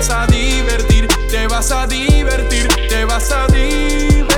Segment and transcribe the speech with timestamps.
[0.00, 4.30] vas a divertir, te vas a divertir, te vas a divertir.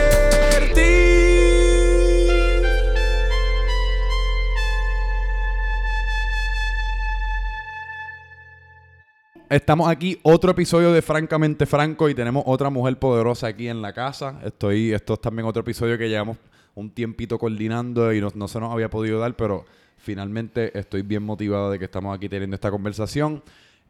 [9.48, 13.92] Estamos aquí, otro episodio de Francamente Franco y tenemos otra mujer poderosa aquí en la
[13.92, 14.40] casa.
[14.44, 16.38] Estoy, esto es también otro episodio que llevamos
[16.74, 19.64] un tiempito coordinando y no, no se nos había podido dar, pero
[19.96, 23.44] finalmente estoy bien motivado de que estamos aquí teniendo esta conversación.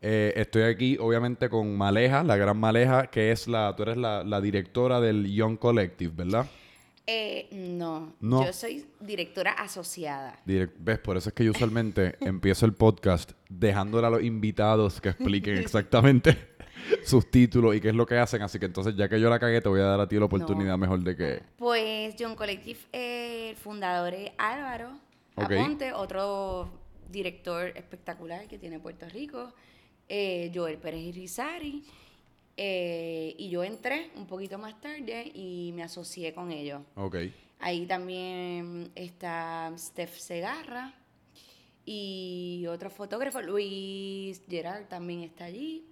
[0.05, 4.25] Eh, estoy aquí, obviamente, con Maleja, la gran Maleja, que es la, tú eres la,
[4.25, 6.47] la directora del Young Collective, ¿verdad?
[7.06, 8.45] Eh, no, No.
[8.45, 10.41] yo soy directora asociada.
[10.47, 10.98] Direct- ¿Ves?
[10.98, 15.56] Por eso es que yo usualmente empiezo el podcast dejándole a los invitados que expliquen
[15.59, 16.37] exactamente
[17.05, 18.42] sus títulos y qué es lo que hacen.
[18.42, 20.25] Así que entonces, ya que yo la cagué, te voy a dar a ti la
[20.25, 20.78] oportunidad No.
[20.78, 21.42] mejor de que...
[21.59, 24.91] Pues John Collective, eh, el fundador es Álvaro.
[25.37, 26.70] Aponte, otro
[27.11, 29.53] director espectacular que tiene Puerto Rico,
[30.08, 31.83] eh, Joel Pérez Irizarry,
[32.56, 36.83] eh, y yo entré un poquito más tarde y me asocié con ellos.
[36.97, 37.17] Ok.
[37.59, 40.94] Ahí también está Steph Segarra
[41.84, 45.86] y otro fotógrafo, Luis Gerard también está allí.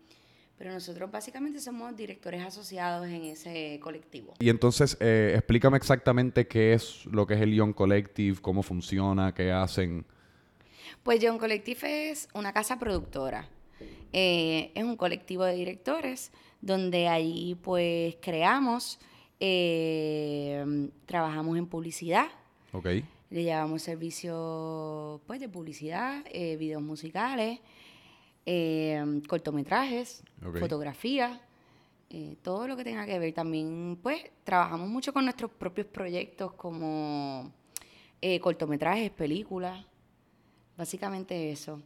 [0.58, 4.34] Pero nosotros básicamente somos directores asociados en ese colectivo.
[4.40, 9.32] Y entonces, eh, explícame exactamente qué es lo que es el Young Collective, cómo funciona,
[9.32, 10.04] qué hacen.
[11.02, 13.48] Pues John Collective es una casa productora.
[14.12, 18.98] Eh, es un colectivo de directores donde ahí pues creamos,
[19.38, 22.26] eh, trabajamos en publicidad,
[22.72, 22.86] Ok.
[23.30, 27.60] le llevamos servicios pues de publicidad, eh, videos musicales,
[29.28, 30.58] cortometrajes, Ok.
[30.58, 31.40] fotografía,
[32.42, 33.32] todo lo que tenga que ver.
[33.32, 37.52] También pues trabajamos mucho con nuestros propios proyectos como
[38.40, 39.84] cortometrajes, películas,
[40.76, 41.80] básicamente eso.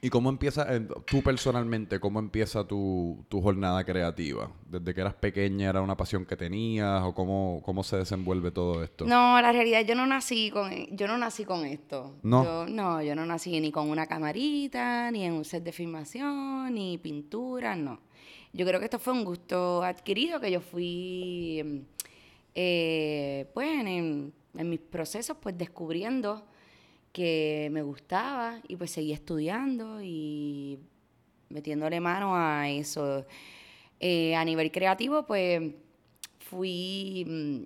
[0.00, 4.52] ¿Y cómo empieza, eh, tú personalmente, cómo empieza tu, tu jornada creativa?
[4.68, 8.84] ¿Desde que eras pequeña era una pasión que tenías o cómo, cómo se desenvuelve todo
[8.84, 9.06] esto?
[9.06, 12.14] No, la realidad yo no nací con yo no nací con esto.
[12.22, 12.44] ¿No?
[12.44, 16.74] Yo, no, yo no nací ni con una camarita, ni en un set de filmación,
[16.74, 18.00] ni pintura, no.
[18.52, 21.78] Yo creo que esto fue un gusto adquirido que yo fui mm,
[22.54, 26.44] eh, pues en, en mis procesos pues descubriendo
[27.12, 30.78] que me gustaba y pues seguí estudiando y
[31.48, 33.26] metiéndole mano a eso.
[34.00, 35.60] Eh, a nivel creativo pues
[36.38, 37.64] fui mm,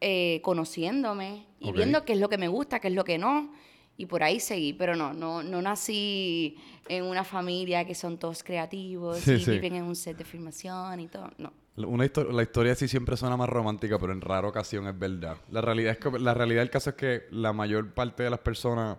[0.00, 3.52] eh, conociéndome y viendo qué es lo que me gusta, qué es lo que no.
[3.96, 6.56] Y por ahí seguí, pero no, no, no nací
[6.88, 9.50] en una familia que son todos creativos Sí, y sí.
[9.52, 11.30] viven en un set de filmación y todo.
[11.38, 11.52] No.
[11.76, 15.38] Una la historia sí siempre suena más romántica, pero en rara ocasión es verdad.
[15.50, 18.40] La realidad, es que, la realidad del caso es que la mayor parte de las
[18.40, 18.98] personas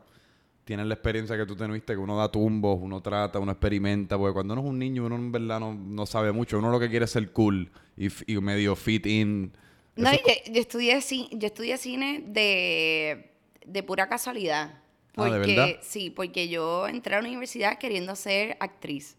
[0.66, 4.34] tienen la experiencia que tú tuviste, que uno da tumbos, uno trata, uno experimenta, porque
[4.34, 6.90] cuando uno es un niño uno en verdad no, no sabe mucho, uno lo que
[6.90, 9.52] quiere es ser cool y, medio fit in.
[9.96, 10.20] No, yo,
[10.52, 11.00] yo estudié,
[11.32, 13.34] yo estudié cine de,
[13.66, 14.82] de pura casualidad.
[15.16, 15.80] Ah, ¿de Porque, verdad?
[15.82, 19.18] Sí, porque yo entré a la universidad queriendo ser actriz.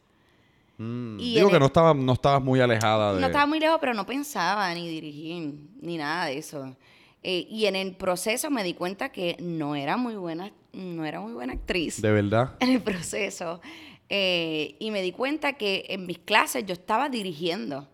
[0.78, 3.20] Mm, y digo que no, estaba, no estabas muy alejada de...
[3.20, 6.76] No estaba muy lejos, pero no pensaba ni dirigir, ni nada de eso.
[7.22, 11.20] Eh, y en el proceso me di cuenta que no era muy buena, no era
[11.20, 12.02] muy buena actriz.
[12.02, 12.54] De verdad.
[12.60, 13.60] En el proceso.
[14.08, 17.88] Eh, y me di cuenta que en mis clases yo estaba dirigiendo,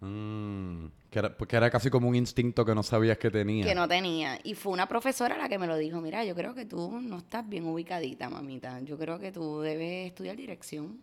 [0.00, 3.64] Mm, que, era, porque era casi como un instinto que no sabías que tenía.
[3.66, 4.38] que no tenía.
[4.42, 7.18] Y fue una profesora la que me lo dijo, mira, yo creo que tú no
[7.18, 8.80] estás bien ubicadita, mamita.
[8.80, 10.98] Yo creo que tú debes estudiar dirección.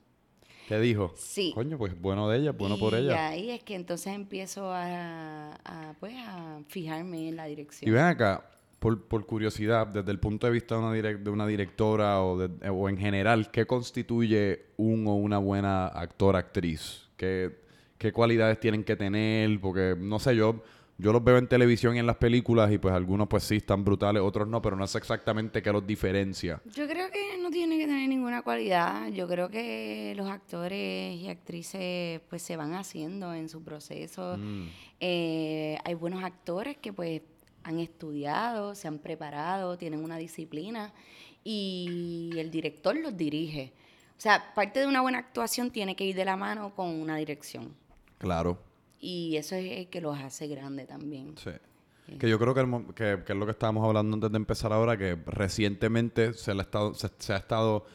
[0.67, 1.13] ¿Qué dijo?
[1.15, 1.51] Sí.
[1.55, 3.29] Coño, pues bueno de ella, bueno por Y ella.
[3.29, 7.89] ahí es que entonces empiezo a, a, pues, a fijarme en la dirección.
[7.89, 8.43] Y ven acá,
[8.79, 12.37] por, por curiosidad, desde el punto de vista de una, direc- de una directora o,
[12.37, 17.07] de- o en general, ¿qué constituye un o una buena actora actriz?
[17.15, 17.59] ¿Qué,
[17.97, 19.59] ¿Qué cualidades tienen que tener?
[19.61, 20.61] Porque, no sé, yo,
[20.99, 23.83] yo los veo en televisión y en las películas y pues algunos pues sí están
[23.83, 26.59] brutales, otros no, pero no sé exactamente qué los diferencia.
[26.73, 29.07] Yo creo que no tiene que tener ninguna cualidad.
[29.09, 34.37] Yo creo que los actores y actrices pues se van haciendo en su proceso.
[34.37, 34.67] Mm.
[34.99, 37.21] Eh, hay buenos actores que pues
[37.63, 40.93] han estudiado, se han preparado, tienen una disciplina
[41.43, 43.71] y el director los dirige.
[44.17, 47.17] O sea, parte de una buena actuación tiene que ir de la mano con una
[47.17, 47.75] dirección.
[48.17, 48.66] Claro.
[48.99, 51.35] Y eso es el que los hace grandes también.
[51.37, 51.51] Sí.
[52.19, 54.71] Que yo creo que, el que, que es lo que estábamos hablando antes de empezar
[54.71, 57.85] ahora, que recientemente se, le ha estado, se, se ha estado...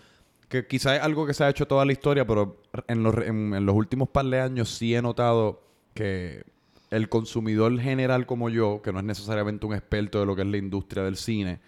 [0.48, 3.54] Que quizás es algo que se ha hecho toda la historia, pero en los, en,
[3.54, 5.62] en los últimos par de años sí he notado
[5.94, 6.44] que
[6.92, 10.48] el consumidor general como yo, que no es necesariamente un experto de lo que es
[10.48, 11.60] la industria del cine,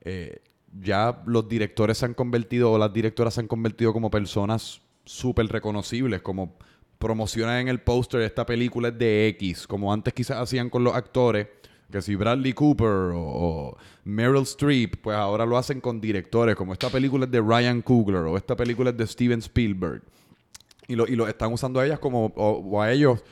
[0.00, 0.40] eh,
[0.80, 5.46] ya los directores se han convertido o las directoras se han convertido como personas súper
[5.48, 6.56] reconocibles, como
[7.04, 10.94] promocionan en el póster esta película es de X, como antes quizás hacían con los
[10.94, 11.48] actores,
[11.92, 16.88] que si Bradley Cooper o, Meryl Streep, pues ahora lo hacen con directores, como esta
[16.88, 20.02] película es de Ryan Coogler o esta película es de Steven Spielberg.
[20.88, 23.22] Y lo, y lo están usando a ellas como, o, o a ellos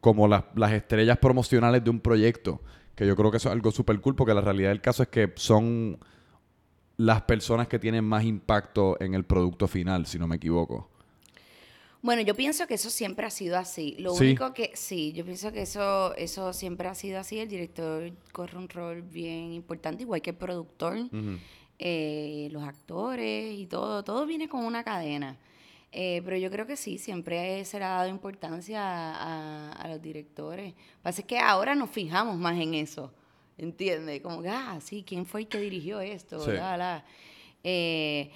[0.00, 2.62] como las, las estrellas promocionales de un proyecto.
[2.94, 5.08] Que yo creo que eso es algo súper cool, porque la realidad del caso es
[5.08, 5.98] que son
[6.96, 10.90] las personas que tienen más impacto en el producto final, si no me equivoco.
[12.06, 13.96] Bueno, yo pienso que eso siempre ha sido así.
[13.98, 14.24] Lo Sí.
[14.24, 17.38] único que sí, yo pienso que eso eso siempre ha sido así.
[17.40, 20.96] El director corre un rol bien importante, igual que el productor,
[21.78, 24.04] eh, los actores y todo.
[24.04, 25.36] Todo viene con una cadena.
[25.92, 30.00] Eh, pero yo creo que sí, siempre se le ha dado importancia a, a los
[30.00, 30.72] directores.
[30.72, 33.12] Lo que pasa es que ahora nos fijamos más en eso,
[33.58, 34.20] ¿entiendes?
[34.20, 36.38] Como ah, sí, ¿quién fue el que dirigió esto?
[36.44, 36.52] Sí.
[36.52, 37.04] La, la.
[37.64, 38.30] Eh,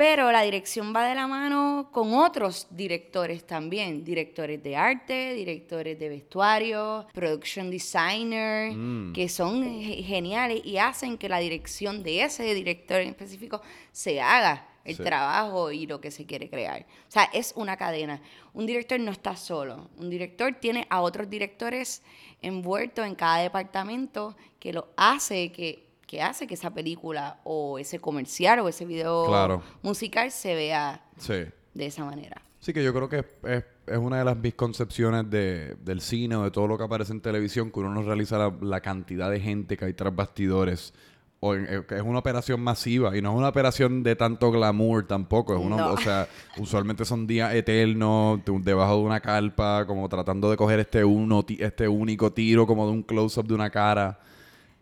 [0.00, 5.98] pero la dirección va de la mano con otros directores también, directores de arte, directores
[5.98, 9.12] de vestuario, production designer, Mm.
[9.12, 13.60] que son ge- geniales y hacen que la dirección de ese director en específico
[13.92, 15.02] se haga el Sí.
[15.02, 16.86] trabajo y lo que se quiere crear.
[17.06, 18.22] O sea, es una cadena.
[18.54, 19.90] Un director no está solo.
[19.98, 22.02] Un director tiene a otros directores
[22.40, 28.00] envueltos en cada departamento que lo hace que que hace que esa película o ese
[28.00, 29.62] comercial o ese video Claro.
[29.80, 31.44] musical se vea Sí.
[31.72, 32.42] de esa manera.
[32.58, 36.42] Sí, que yo creo que es, es- una de las misconcepciones de, del cine o
[36.42, 39.38] de todo lo que aparece en televisión, que uno no realiza la, la cantidad de
[39.38, 40.92] gente que hay tras bastidores.
[41.38, 45.06] O en- eh, es una operación masiva y no es una operación de tanto glamour
[45.06, 45.56] tampoco.
[45.56, 45.92] Es una, No.
[45.92, 46.28] O sea,
[46.58, 51.44] usualmente son días eternos, de- debajo de una carpa, como tratando de coger este, uno,
[51.56, 54.18] este único tiro, como de un close-up de una cara.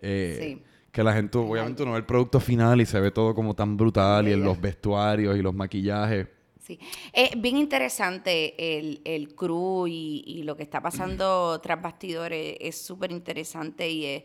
[0.01, 0.63] Eh, Sí.
[0.93, 3.77] Que la gente, obviamente, uno ve el producto final y se ve todo como tan
[3.77, 6.27] brutal y en los vestuarios y los maquillajes.
[6.61, 6.79] Sí.
[7.13, 12.57] Es bien interesante el, el crew y, y lo que está pasando tras bastidores.
[12.61, 14.25] Es súper interesante y es,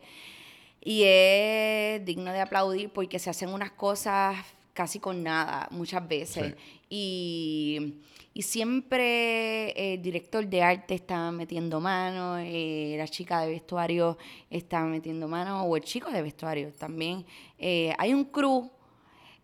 [0.80, 4.36] y es digno de aplaudir porque se hacen unas cosas
[4.74, 6.54] casi con nada muchas veces.
[6.90, 7.94] Y,
[8.34, 14.18] y siempre el director de arte está metiendo mano, eh, la chica de vestuario
[14.50, 17.24] está metiendo mano, o el chico de vestuario también.
[17.58, 18.70] Eh, hay un crew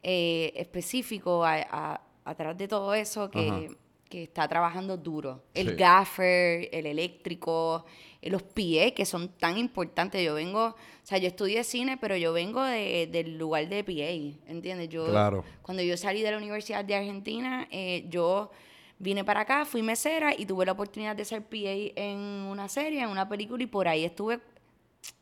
[0.03, 3.75] eh, específico a- a- atrás de todo eso Ajá.
[4.11, 5.43] Que, está trabajando duro.
[5.55, 5.75] El Sí.
[5.77, 7.87] gaffer, el eléctrico,
[8.21, 10.23] eh, los PA que son tan importantes.
[10.23, 14.51] Yo vengo, o sea, yo estudié cine, pero yo vengo de- del lugar de PA,
[14.51, 14.89] ¿entiendes?
[14.91, 15.45] Yo, Claro.
[15.63, 18.51] Cuando yo salí de la Universidad de Argentina, eh, yo
[18.99, 23.01] vine para acá, fui mesera y tuve la oportunidad de ser PA en una serie,
[23.03, 24.41] en una película y por ahí estuve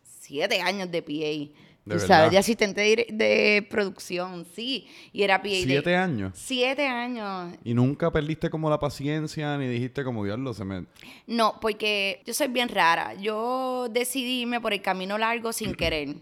[0.03, 1.61] siete años de PA.
[1.89, 2.07] ¿De verdad?
[2.07, 4.87] sabes, de asistente de, producción, sí.
[5.13, 6.33] Y era PA ¿Siete años?
[6.37, 7.55] Siete años.
[7.65, 10.85] Y nunca perdiste como la paciencia ni dijiste como diablo se me...
[11.27, 13.15] No, porque yo soy bien rara.
[13.15, 16.17] Yo decidí irme por el camino largo sin querer.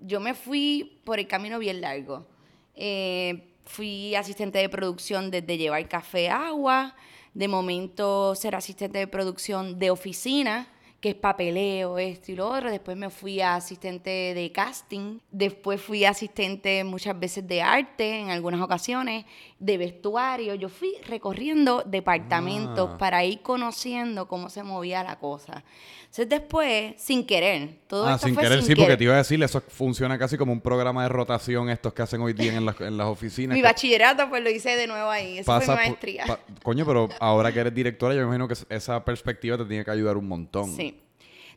[0.00, 2.26] Yo me fui por el camino bien largo.
[2.74, 6.94] Eh, fui asistente de producción desde llevar café, agua,
[7.34, 10.68] de momento ser asistente de producción de oficina,
[11.04, 12.70] que es papeleo, esto y lo otro.
[12.70, 15.18] Después me fui a asistente de casting.
[15.30, 19.26] Después fui asistente muchas veces de arte en algunas ocasiones,
[19.58, 20.54] de vestuario.
[20.54, 22.96] Yo fui recorriendo departamentos Ah.
[22.98, 25.62] para ir conociendo cómo se movía la cosa.
[26.04, 29.14] Entonces después, sin querer, todo ah, esto sin fue querer, sin sí, porque te iba
[29.14, 32.54] a decir, eso funciona casi como un programa de rotación estos que hacen hoy día
[32.54, 33.54] en las, en las oficinas.
[33.56, 35.38] Mi bachillerato pues lo hice de nuevo ahí.
[35.38, 36.24] Esa fue mi por- maestría.
[36.26, 39.84] pa- coño, pero ahora que eres directora, yo me imagino que esa perspectiva te tiene
[39.84, 40.74] que ayudar un montón.
[40.76, 40.93] Sí.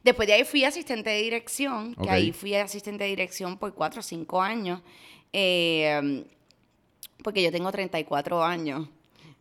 [0.08, 4.00] Después de ahí fui asistente de dirección, que ahí fui asistente de dirección por cuatro
[4.00, 4.80] o cinco años,
[5.34, 6.24] eh,
[7.22, 8.88] porque yo tengo 34 años,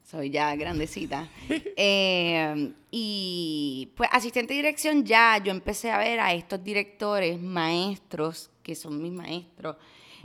[0.02, 1.28] soy ya grandecita.
[1.78, 8.50] Eh, y pues asistente de dirección ya yo empecé a ver a estos directores, maestros,
[8.64, 9.76] que son mis maestros,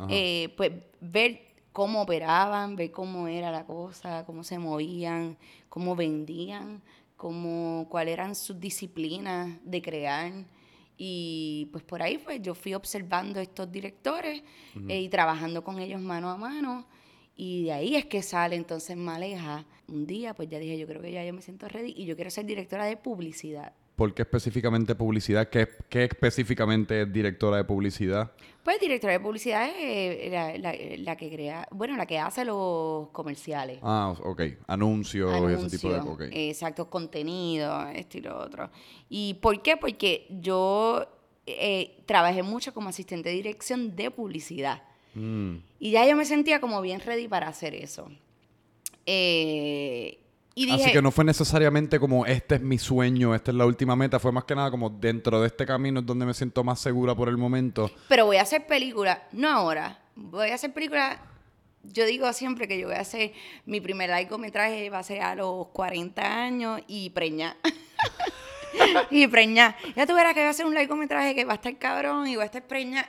[0.09, 0.71] eh, pues
[1.01, 5.37] ver cómo operaban, ver cómo era la cosa, cómo se movían,
[5.69, 6.81] cómo vendían,
[7.21, 10.31] cómo, cuáles eran sus disciplinas de crear.
[10.97, 14.41] Y pues por ahí pues yo fui observando estos directores
[14.89, 16.87] eh, y trabajando con ellos mano a mano.
[17.35, 19.67] Y de ahí es que sale entonces Maleja.
[19.87, 22.15] Un día pues ya dije, yo creo que ya yo me siento ready y yo
[22.15, 23.73] quiero ser directora de publicidad.
[23.95, 25.49] ¿Por qué específicamente publicidad?
[25.49, 28.31] ¿Qué, qué específicamente es directora de publicidad?
[28.63, 32.45] Pues directora de publicidad es eh, la, la- la que crea, bueno, la que hace
[32.45, 33.79] los comerciales.
[33.81, 34.41] Ah, ok.
[34.67, 36.29] Anuncios y ese tipo de cosas.
[36.31, 38.69] Exacto, contenido, esto y lo otro.
[39.09, 39.77] ¿Y por qué?
[39.77, 41.05] Porque yo
[41.45, 44.83] eh, trabajé mucho como asistente de dirección de publicidad.
[45.15, 48.07] Mm, Y ya yo me sentía como bien ready para hacer eso.
[49.05, 50.19] Eh,
[50.53, 53.65] Y dije, Así que no fue necesariamente como este es mi sueño, esta es la
[53.65, 56.63] última meta, fue más que nada como dentro de este camino es donde me siento
[56.63, 57.89] más segura por el momento.
[58.09, 61.21] pero voy a hacer película, no ahora, voy a hacer película.
[61.83, 63.33] Yo digo siempre que yo voy a hacer
[63.65, 67.55] mi primer largometraje va a ser a los 40 años y preñar.
[69.09, 69.75] y preñar.
[69.95, 72.35] Ya tú verás que voy a hacer un largometraje que va a estar cabrón y
[72.35, 73.07] va a estar preñar.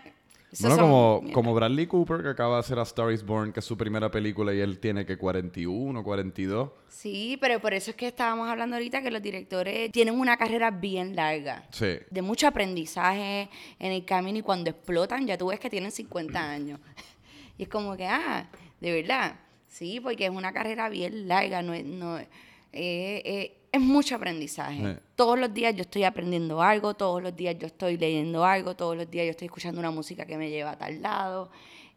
[0.61, 3.66] Bueno, como, como Bradley Cooper, que acaba de hacer A Star is Born, que es
[3.66, 6.71] su primera película y él tiene que 41, 42.
[6.88, 10.71] Sí, pero por eso es que estábamos hablando ahorita que los directores tienen una carrera
[10.71, 11.64] bien larga.
[11.71, 11.97] Sí.
[12.11, 16.38] De mucho aprendizaje en el camino y cuando explotan ya tú ves que tienen 50
[16.50, 16.78] años.
[17.59, 18.49] Y es como que, ah,
[18.80, 19.37] de verdad.
[19.68, 22.26] Sí, porque es una carrera bien larga, no es, no, es-
[22.73, 24.94] eh, eh, es mucho aprendizaje.
[24.94, 25.00] Sí.
[25.16, 28.96] Todos los días yo estoy aprendiendo algo, todos los días yo estoy leyendo algo, todos
[28.96, 31.50] los días yo estoy escuchando una música que me lleva a tal lado.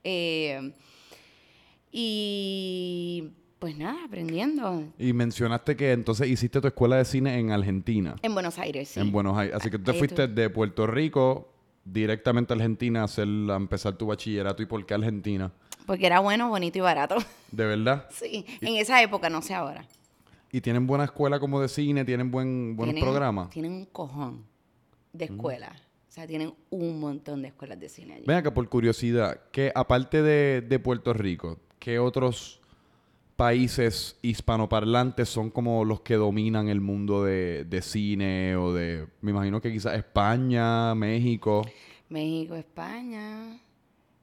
[0.03, 0.73] Eh,
[1.91, 3.29] y
[3.59, 4.83] pues nada, aprendiendo.
[4.97, 8.99] Y mencionaste que entonces hiciste tu escuela de cine en Argentina, En Buenos Aires, sí.
[9.01, 9.55] en Buenos Aires.
[9.55, 11.51] Así que tú te fuiste de Puerto Rico
[11.83, 14.63] directamente a Argentina a, hacer, a empezar tu bachillerato.
[14.63, 15.51] ¿Y por qué Argentina?
[15.85, 17.17] Porque era bueno, bonito y barato.
[17.51, 18.07] ¿De verdad?
[18.11, 19.85] Sí, en esa época, no sé ahora.
[20.51, 22.05] ¿Y tienen buena escuela como de cine?
[22.05, 23.49] ¿Tienen buen, buenos Tienen- programas?
[23.49, 24.45] Tienen un cojón
[25.13, 25.81] de escuelas.
[26.09, 28.23] O sea, tienen un montón de escuelas de cine allí.
[28.25, 32.61] Ven acá, por curiosidad, que aparte de, de Puerto Rico, ¿qué otros
[33.35, 39.31] países hispanoparlantes son como los que dominan el mundo de, de cine o de, me
[39.31, 41.63] imagino que quizás España, México?
[42.07, 43.59] México, España,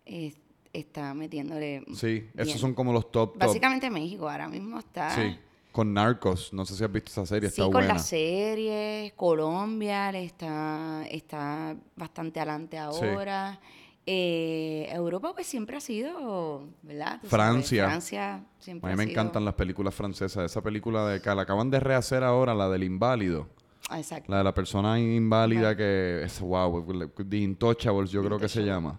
[0.07, 0.33] eh,
[0.73, 1.85] está metiéndole...
[1.95, 3.39] Sí, esos son como los top, top.
[3.39, 5.11] Básicamente México ahora mismo está...
[5.11, 5.37] Sí,
[5.73, 6.53] con Narcos.
[6.53, 7.95] No sé si has visto esa serie, Sí, está con buena.
[7.95, 12.83] las series, Colombia está, está bastante adelante Sí.
[13.05, 13.59] ahora.
[14.05, 17.21] Eh, Europa pues siempre ha sido, ¿verdad?
[17.23, 17.85] Tú sabes, Francia.
[17.87, 20.45] Francia siempre A mí ha me sido- encantan las películas francesas.
[20.51, 23.49] Esa película de que la acaban de rehacer ahora, la del inválido.
[23.89, 24.31] Ah, Exacto.
[24.33, 26.85] La de la persona inválida que es, wow,
[27.29, 28.99] The Intouchables, yo creo que se llama.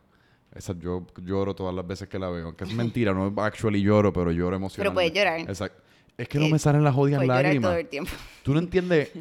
[0.55, 2.55] Esa yo lloro todas las veces que la veo.
[2.55, 4.93] Que es mentira, no actually lloro, pero lloro emocionalmente.
[4.93, 5.39] puedes llorar.
[5.41, 5.82] Exacto.
[6.17, 7.71] Es que no me salen las jodidas lágrimas.
[7.71, 8.11] todo el tiempo.
[8.43, 9.11] Tú no entiendes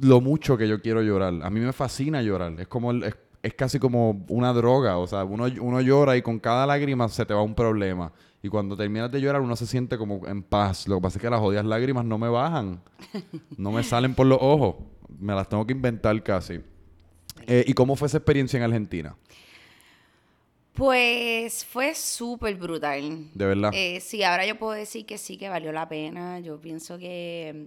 [0.00, 1.34] lo mucho que yo quiero llorar.
[1.42, 2.54] A mí me fascina llorar.
[2.58, 4.98] Es como el- es, es casi como una droga.
[4.98, 8.12] O sea, uno, uno llora y con cada lágrima se te va un problema.
[8.42, 10.86] Y cuando terminas de llorar uno se siente como en paz.
[10.88, 12.80] Lo que pasa es que las jodidas lágrimas no me bajan.
[13.56, 14.76] No me salen por los ojos.
[15.18, 16.60] Me las tengo que inventar casi.
[17.46, 19.16] Eh, ¿Y cómo fue esa experiencia en Argentina?
[20.78, 23.28] Pues fue súper brutal.
[23.34, 23.72] De verdad.
[23.74, 26.38] Eh, sí, ahora yo puedo decir que sí, que valió la pena.
[26.38, 27.66] Yo pienso que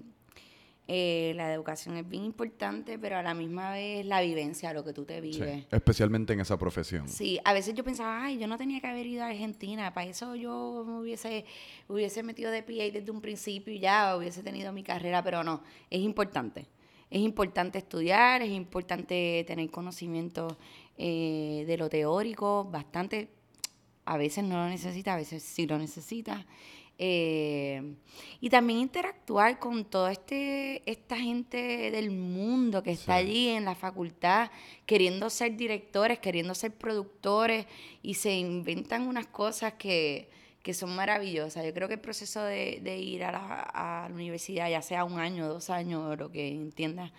[0.87, 4.93] eh, la educación es bien importante, pero a la misma vez la vivencia, lo que
[4.93, 5.65] tú te Sí, vives.
[5.69, 7.09] Especialmente en esa profesión.
[7.09, 10.07] Sí, a veces yo pensaba, ay, yo no tenía que haber ido a Argentina, para
[10.09, 11.43] eso yo me hubiese,
[11.89, 15.63] hubiese metido de PA desde un principio y ya hubiese tenido mi carrera, pero no,
[15.89, 16.65] es importante.
[17.09, 20.57] Es importante estudiar, es importante tener conocimiento
[20.97, 23.29] eh, de lo teórico, bastante,
[24.05, 26.45] a veces no lo necesita, a veces sí lo necesita.
[27.03, 27.95] Eh,
[28.41, 33.25] y también interactuar con toda este, esta gente del mundo que está Sí.
[33.27, 34.51] allí en la facultad,
[34.85, 37.65] queriendo ser directores, queriendo ser productores,
[38.03, 40.29] y se inventan unas cosas que,
[40.61, 41.65] que son maravillosas.
[41.65, 45.03] Yo creo que el proceso de, de ir a la, a la universidad, ya sea
[45.03, 47.11] un año, dos años, o lo que entienda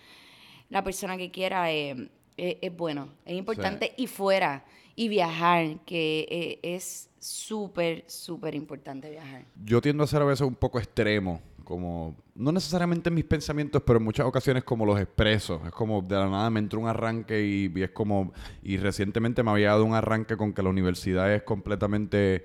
[0.69, 3.93] la persona que quiera, eh, es, es bueno, es importante.
[3.97, 9.45] Y fuera, y viajar, que eh, es súper, súper importante viajar.
[9.63, 13.81] Yo tiendo a ser a veces un poco extremo, como, no necesariamente en mis pensamientos,
[13.85, 15.61] pero en muchas ocasiones como los expreso.
[15.65, 19.41] Es como de la nada me entró un arranque y, y es como, y recientemente
[19.43, 22.43] me había dado un arranque con que la universidad es completamente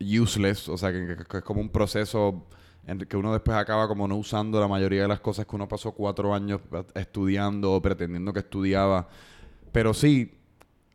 [0.00, 2.46] useless, o sea, que, que- que es como un proceso
[2.88, 5.68] en que uno después acaba como no usando la mayoría de las cosas que uno
[5.68, 6.60] pasó cuatro años
[6.94, 9.08] estudiando o pretendiendo que estudiaba.
[9.72, 10.32] Pero sí,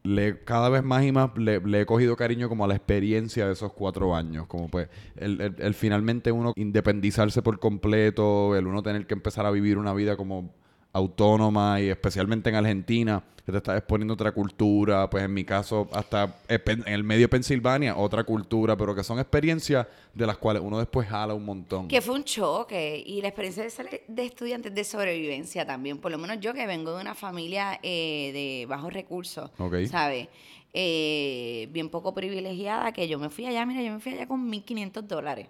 [0.03, 3.53] le, cada vez más y más le, he cogido cariño como a la experiencia de
[3.53, 4.47] esos cuatro años.
[4.47, 9.51] Como pues el- el finalmente uno independizarse por completo, el uno tener que empezar a
[9.51, 10.53] vivir una vida como
[10.93, 15.89] autónoma y especialmente en Argentina, que te estás exponiendo otra cultura, pues en mi caso
[15.91, 20.63] hasta en el medio de Pensilvania, otra cultura, pero que son experiencias de las cuales
[20.63, 21.87] uno después jala un montón.
[21.89, 25.97] Que fue un choque y la experiencia de de estudiantes de sobrevivencia también.
[25.97, 29.51] Por lo menos yo que vengo de una familia eh, de bajos recursos.
[29.89, 30.29] ¿sabes?
[30.73, 34.49] Eh, bien poco privilegiada, que yo me fui allá, mira, yo me fui allá con
[34.49, 35.47] 1.500 dólares.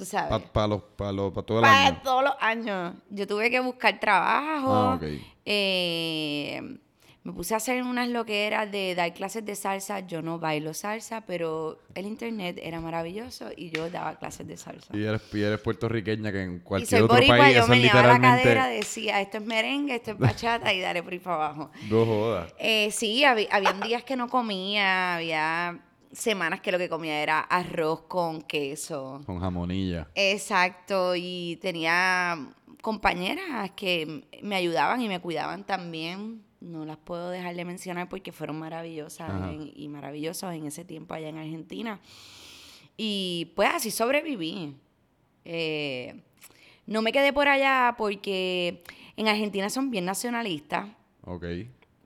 [0.00, 0.48] Tú sabes.
[0.48, 2.94] Para los, pa los- pa todo el Para todos los años.
[3.10, 4.72] Yo tuve que buscar trabajo.
[4.74, 5.02] Ah, ok.
[5.44, 6.78] eh,
[7.22, 10.00] me puse a hacer unas loqueras de dar clases de salsa.
[10.00, 14.96] Yo no bailo salsa, pero el internet era maravilloso y yo daba clases de salsa.
[14.96, 17.78] Y eres, y eres puertorriqueña que en Y cualquier soy otro boricua, país yo me
[17.78, 18.42] llevaba la literalmente...
[18.44, 21.70] cadera, decía, esto es merengue, esto es bachata y daré por ahí para abajo.
[21.90, 22.54] No jodas.
[22.58, 25.78] Eh, sí, había, habían días que no comía, había
[26.12, 29.20] semanas que lo que comía era arroz con queso.
[29.26, 30.08] Con jamonilla.
[30.14, 32.48] Exacto, y tenía
[32.82, 36.42] compañeras que me ayudaban y me cuidaban también.
[36.60, 41.14] No las puedo dejar de mencionar porque fueron maravillosas en- y maravillosos en ese tiempo
[41.14, 42.00] allá en Argentina.
[42.96, 44.74] Y pues así sobreviví.
[45.44, 46.20] Eh,
[46.86, 48.82] no me quedé por allá porque
[49.16, 50.86] en Argentina son bien nacionalistas.
[51.24, 51.44] Ok.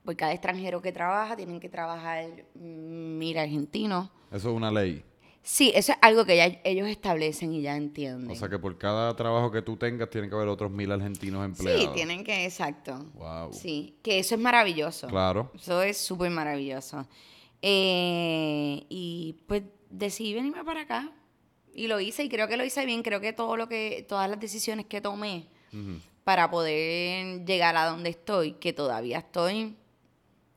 [0.05, 4.09] Por cada extranjero que trabaja, tienen que trabajar mm, mil argentinos.
[4.31, 5.03] Eso es una ley.
[5.41, 8.31] Sí, eso es algo que ya ellos establecen y ya entienden.
[8.31, 11.45] O sea que por cada trabajo que tú tengas tiene que haber otros mil argentinos
[11.45, 11.81] empleados.
[11.83, 13.05] Sí, tienen que, exacto.
[13.13, 13.53] Wow.
[13.53, 15.07] Sí, que eso es maravilloso.
[15.07, 15.51] Claro.
[15.53, 17.07] Eso es súper maravilloso.
[17.61, 21.11] Eh, y pues decidí venirme para acá.
[21.75, 23.03] Y lo hice y creo que lo hice bien.
[23.03, 25.47] Creo que todo lo que, todas las decisiones que tomé
[26.23, 29.75] para poder llegar a donde estoy, que todavía estoy,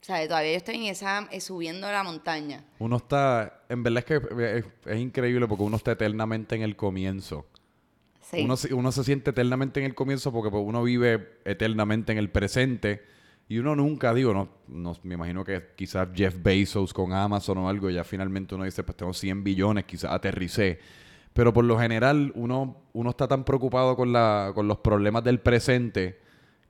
[0.00, 2.64] o sea, todavía yo estoy en esa, eh, subiendo la montaña.
[2.78, 6.76] Uno está, en verdad es que es, es increíble porque uno está eternamente en el
[6.76, 7.46] comienzo.
[8.22, 8.42] Sí.
[8.44, 12.18] Uno, se- uno se siente eternamente en el comienzo porque pues, uno vive eternamente en
[12.18, 13.02] el presente
[13.48, 17.68] y uno nunca, digo, no, no me imagino que quizás Jeff Bezos con Amazon o
[17.68, 20.78] algo, ya finalmente uno dice, pues tengo 100 billones, quizás aterricé.
[21.32, 25.40] Pero por lo general uno, uno está tan preocupado con, la, con los problemas del
[25.40, 26.20] presente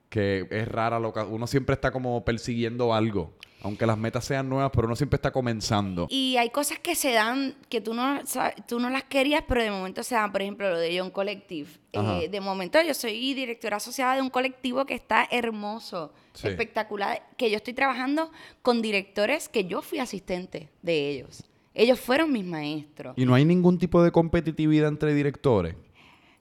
[0.09, 3.33] que es rara lo que uno siempre está como persiguiendo algo.
[3.61, 6.07] Aunque las metas sean nuevas, pero uno siempre está comenzando.
[6.09, 8.21] Y hay cosas que se dan que tú no,
[8.69, 10.31] tú no las querías, pero de momento se dan.
[10.31, 11.67] Por ejemplo, lo de John Collective.
[11.91, 16.47] Eh, de momento yo soy directora asociada de un colectivo que está hermoso, Sí.
[16.47, 21.43] espectacular, que yo estoy trabajando con directores que yo fui asistente de ellos.
[21.73, 23.13] Ellos fueron mis maestros.
[23.17, 25.75] Y no hay ningún tipo de competitividad entre directores.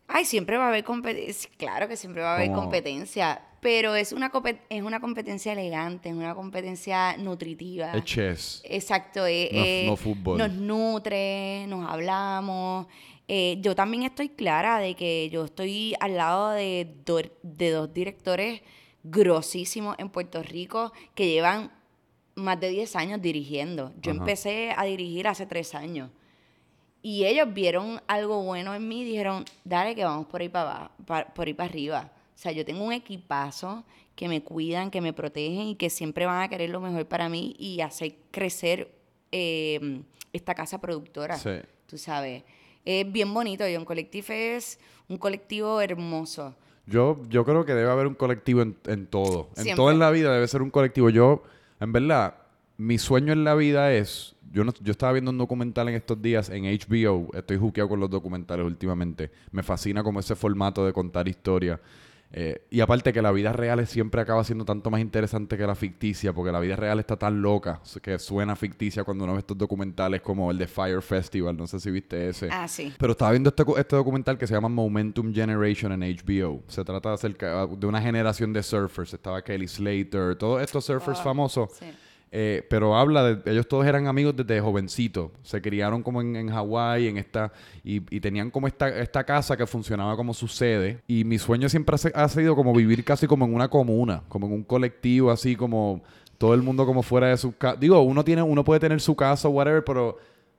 [0.09, 1.51] Ay, siempre va a haber competencia.
[1.59, 4.33] Claro que siempre va a haber competencia, pero es una,
[4.71, 7.92] es una competencia elegante, es una competencia nutritiva.
[7.92, 8.62] Es chess.
[8.64, 10.38] Exacto, eh, No- no fútbol.
[10.38, 12.87] nos nutre, nos hablamos.
[13.29, 17.92] Eh, yo también estoy clara de que yo estoy al lado de, do- de dos
[17.92, 18.62] directores
[19.05, 21.71] grosísimos en Puerto Rico que llevan
[22.35, 23.92] más de 10 años dirigiendo.
[24.01, 24.21] Yo Ajá.
[24.21, 26.11] empecé a dirigir hace 3 años.
[27.03, 30.71] Y ellos vieron algo bueno en mí y dijeron, dale que vamos por ahí para
[30.71, 32.11] abajo, pa- por ahí para arriba.
[32.35, 33.85] O sea, yo tengo un equipazo
[34.15, 37.29] que me cuidan, que me protegen y que siempre van a querer lo mejor para
[37.29, 38.91] mí y hacer crecer
[39.33, 40.01] eh,
[40.33, 41.37] esta casa productora.
[41.37, 41.51] Sí.
[41.87, 42.43] Tú sabes.
[42.85, 43.65] Es bien bonito.
[43.73, 46.55] John Collective es un colectivo hermoso.
[46.87, 49.51] Yo, yo creo que debe haber un colectivo en, en todo.
[49.57, 49.85] En Siempre.
[49.87, 51.11] en la vida debe ser un colectivo.
[51.11, 51.43] Yo,
[51.81, 52.35] en verdad,
[52.79, 54.35] mi sueño en la vida es...
[54.51, 57.29] Yo, no, yo estaba viendo un documental en estos días en HBO.
[57.35, 59.31] Estoy juqueado con los documentales últimamente.
[59.51, 61.79] Me fascina como ese formato de contar historias.
[62.33, 65.75] Eh, y aparte que la vida real siempre acaba siendo tanto más interesante que la
[65.75, 69.57] ficticia, porque la vida real está tan loca que suena ficticia cuando uno ve estos
[69.57, 71.57] documentales como el de Fire Festival.
[71.57, 72.49] No sé si viste ese.
[72.51, 72.93] Ah, sí.
[72.99, 76.62] Pero estaba viendo este, este documental que se llama Momentum Generation en HBO.
[76.69, 79.12] Se trata de, acerca, de una generación de surfers.
[79.12, 81.71] Estaba Kelly Slater, todos estos surfers Ah, famosos.
[81.79, 81.87] sí.
[82.31, 83.51] Eh, pero habla de...
[83.51, 85.31] Ellos todos eran amigos desde jovencitos.
[85.43, 87.53] Se criaron como en, en Hawái, en esta...
[87.83, 91.01] Y, y tenían como esta, esta casa que funcionaba como su sede.
[91.07, 94.23] Y mi sueño siempre ha, sido como vivir casi como en una comuna.
[94.29, 96.03] Como en un colectivo, así como...
[96.37, 97.77] Todo el mundo como fuera de su casa.
[97.77, 100.19] Digo, uno, tiene, uno puede tener su casa o whatever, pero...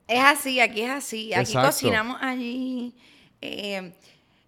[0.10, 1.34] Es así, aquí es así.
[1.34, 1.70] Aquí Exacto.
[1.70, 2.94] cocinamos allí.
[3.40, 3.94] eh,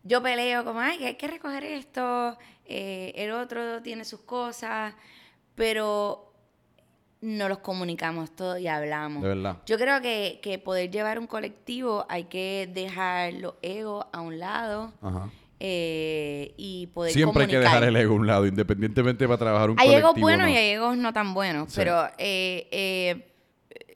[0.03, 2.37] yo peleo como, ay, hay que recoger esto.
[2.65, 4.93] eh, el otro tiene sus cosas.
[5.55, 6.30] Pero
[7.21, 9.21] no los comunicamos todo y hablamos.
[9.23, 9.57] De verdad.
[9.65, 14.39] Yo creo que, que poder llevar un colectivo hay que dejar los egos a un
[14.39, 15.29] lado Ajá.
[15.59, 19.69] eh, y poder Siempre hay que dejar el ego a un lado, independientemente para trabajar
[19.69, 20.09] un Hay colectivo.
[20.09, 20.53] egos buenos ¿no?
[20.53, 21.75] y hay egos no tan buenos, Sí.
[21.77, 23.27] pero eh, eh,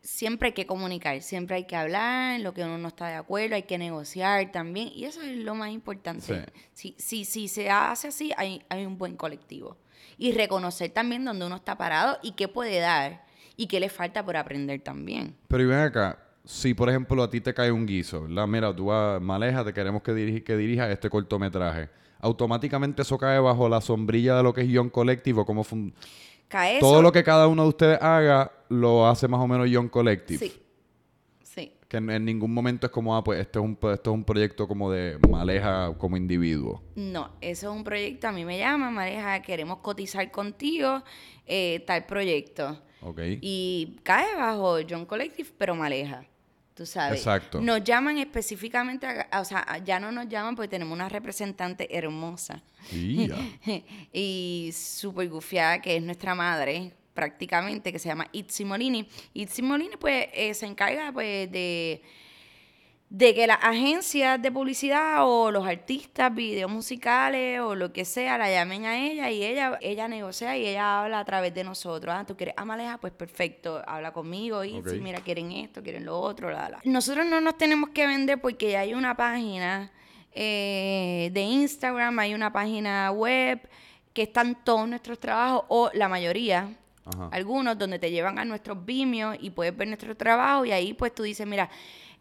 [0.04, 3.56] siempre hay que comunicar, siempre hay que hablar, lo que uno no está de acuerdo,
[3.56, 6.46] hay que negociar también, y eso es lo más importante.
[6.74, 9.78] Si, si, si se hace así, hay, hay un buen colectivo.
[10.18, 13.26] Y reconocer también dónde uno está parado y qué puede dar
[13.58, 15.36] y qué le falta por aprender también.
[15.48, 18.48] Pero y ven acá, si por ejemplo a ti te cae un guiso, ¿verdad?
[18.48, 21.90] Mira, tú vas, Maleja, te queremos que, dirigi- que dirija este cortometraje.
[22.20, 25.94] Automáticamente eso cae bajo la sombrilla de lo que es Young Collective o cómo fun-
[26.48, 29.70] Cae Todo eso- lo que cada uno de ustedes haga lo hace más o menos
[29.70, 30.40] Young Collective.
[30.48, 30.54] Sí.
[31.96, 34.26] Que en, en ningún momento es como, ah, pues este es un, esto es un
[34.26, 36.84] proyecto como de Maleja como individuo.
[36.96, 41.02] No, eso es un proyecto, a mí me llama, Mareja, queremos cotizar contigo
[41.46, 42.82] eh, tal proyecto.
[43.02, 43.22] Ok.
[43.42, 46.26] Y cae bajo John Collective, pero Maleja.
[46.74, 47.20] Tú sabes.
[47.20, 47.62] Exacto.
[47.62, 51.96] Nos llaman específicamente, a- a- o sea, ya no nos llaman porque tenemos una representante
[51.98, 53.38] hermosa Y ya.
[54.12, 59.08] y súper gufiada, que es nuestra madre, prácticamente, que se llama Itzi Molini.
[59.34, 62.04] Itzi Molini, pues, eh, se encarga, pues, de,
[63.10, 68.38] de que las agencias de publicidad o los artistas, videos musicales o lo que sea,
[68.38, 72.14] la llamen a ella y ella, ella negocia y ella habla a través de nosotros.
[72.18, 75.02] Ah, tú quieres Amaleja, pues perfecto, habla conmigo, Itzi, Ok.
[75.02, 76.82] mira, quieren esto, quieren lo otro, la, la.
[76.84, 79.92] Nosotros no nos tenemos que vender porque ya hay una página
[80.34, 83.62] eh, de Instagram, hay una página web
[84.14, 86.70] que están todos nuestros trabajos o la mayoría,
[87.06, 87.30] Ajá.
[87.32, 91.14] algunos donde te llevan a nuestros Vimeo y puedes ver nuestro trabajo y ahí pues
[91.14, 91.70] tú dices, mira,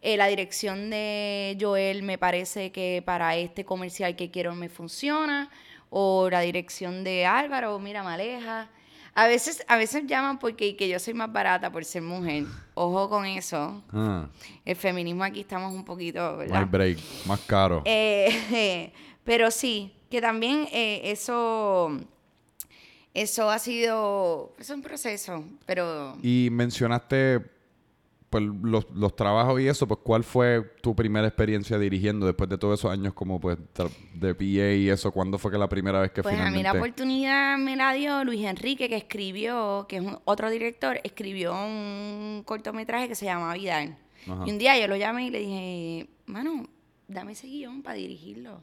[0.01, 5.49] eh, la dirección de Joel me parece que para este comercial que quiero me funciona
[5.89, 8.69] o la dirección de Álvaro, mira, me aleja.
[9.17, 12.43] A veces, a veces llaman porque que yo soy más barata por ser mujer.
[12.73, 13.81] Ojo con eso.
[13.93, 14.27] Ah,
[14.65, 16.59] El feminismo aquí estamos un poquito, ¿verdad?
[16.59, 16.97] hay break.
[17.25, 17.81] Más caro.
[17.85, 18.91] Eh,
[19.23, 21.97] pero sí, que también eh, eso,
[23.15, 27.41] eso ha sido, es un proceso, pero Y mencionaste
[28.29, 32.57] pues, los, los trabajos y eso, pues ¿cuál fue tu primera experiencia dirigiendo después de
[32.57, 33.57] todos esos años como pues
[34.13, 35.11] de PA y eso?
[35.11, 36.63] ¿Cuándo fue que la primera vez que pues a mí finalmente...
[36.77, 41.53] la oportunidad me la dio Luis Enrique, que escribió, que es un- otro director, escribió
[41.53, 43.97] un cortometraje que se llama Vidal.
[44.27, 44.43] Ajá.
[44.45, 46.67] Y un día yo lo llamé y le dije, mano,
[47.07, 48.59] dame ese guion para dirigirlo.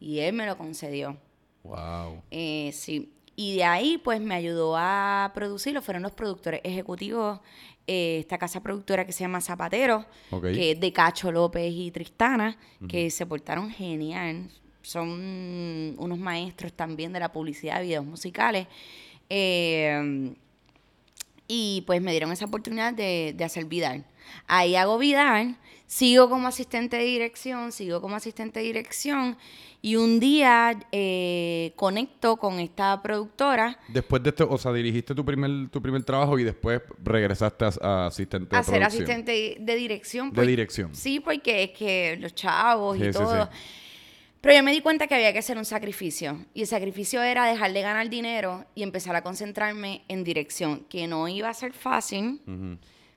[0.00, 1.16] Y él me lo concedió.
[1.62, 2.22] Wow.
[2.30, 3.12] Eh, sí.
[3.40, 5.80] Y de ahí, pues, me ayudó a producirlo.
[5.80, 7.38] Fueron los productores ejecutivos,
[7.86, 10.04] eh, esta casa productora que se llama Zapatero,
[10.42, 14.50] que es de Cacho López y Tristana, que se portaron genial.
[14.82, 18.66] Son unos maestros también de la publicidad de videos musicales.
[19.30, 20.34] Eh,
[21.46, 24.04] y pues me dieron esa oportunidad de, de hacer Vidal.
[24.48, 25.56] Ahí hago Vidal,
[25.88, 29.36] sigo como asistente de dirección, sigo como asistente de dirección
[29.80, 35.24] y un día eh, conecto con esta productora Después de esto, o sea, dirigiste tu
[35.24, 39.02] primer, tu primer trabajo y después regresaste a, a asistente de a ser producción.
[39.02, 40.30] asistente de dirección.
[40.32, 40.94] De dirección.
[40.94, 43.44] Sí, porque es que los chavos Sí, y sí, todo.
[43.46, 43.50] sí.
[44.42, 46.44] Pero yo me di cuenta que había que hacer un sacrificio.
[46.54, 51.06] Y el sacrificio era dejar de ganar dinero y empezar a concentrarme en dirección, que
[51.08, 52.40] no iba a ser fácil,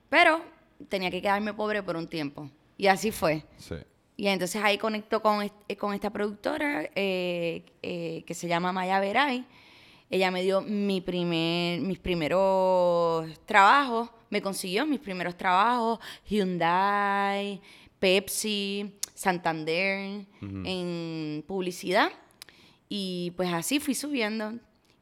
[0.08, 0.40] pero
[0.88, 2.50] tenía que quedarme pobre por un tiempo.
[2.82, 3.44] Y así fue.
[3.58, 3.76] Sí.
[4.16, 8.98] Y entonces ahí conecto con, eh, con esta productora eh, eh, que se llama Maya
[8.98, 9.46] Veray.
[10.10, 17.60] Ella me dio mi primer, mis primeros trabajos, me consiguió mis primeros trabajos, Hyundai,
[18.00, 22.10] Pepsi, Santander, en publicidad.
[22.88, 24.54] Y pues así fui subiendo.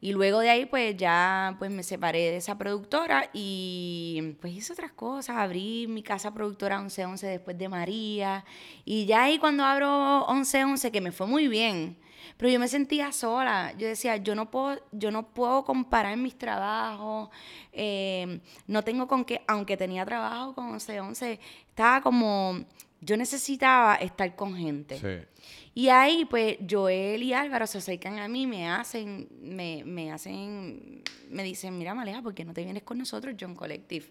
[0.03, 4.73] Y luego de ahí pues ya pues me separé de esa productora y pues hice
[4.73, 5.37] otras cosas.
[5.37, 8.45] Abrí mi casa productora 1111 después de María.
[8.85, 11.99] Y ya ahí cuando abro 1111 que me fue muy bien.
[12.37, 13.75] Pero yo me sentía sola.
[13.77, 17.29] Yo decía, yo no puedo, yo no puedo comparar mis trabajos.
[17.73, 22.65] eh, no tengo con qué, aunque tenía trabajo con 1111, estaba como,
[23.01, 24.99] yo necesitaba estar con gente.
[24.99, 25.27] Sí.
[25.75, 31.03] Y ahí, pues, Joel y Álvaro se acercan a mí, me hacen, me, me hacen,
[31.29, 34.07] me dicen, mira, Maleja, ¿por qué no te vienes con nosotros, John Collective?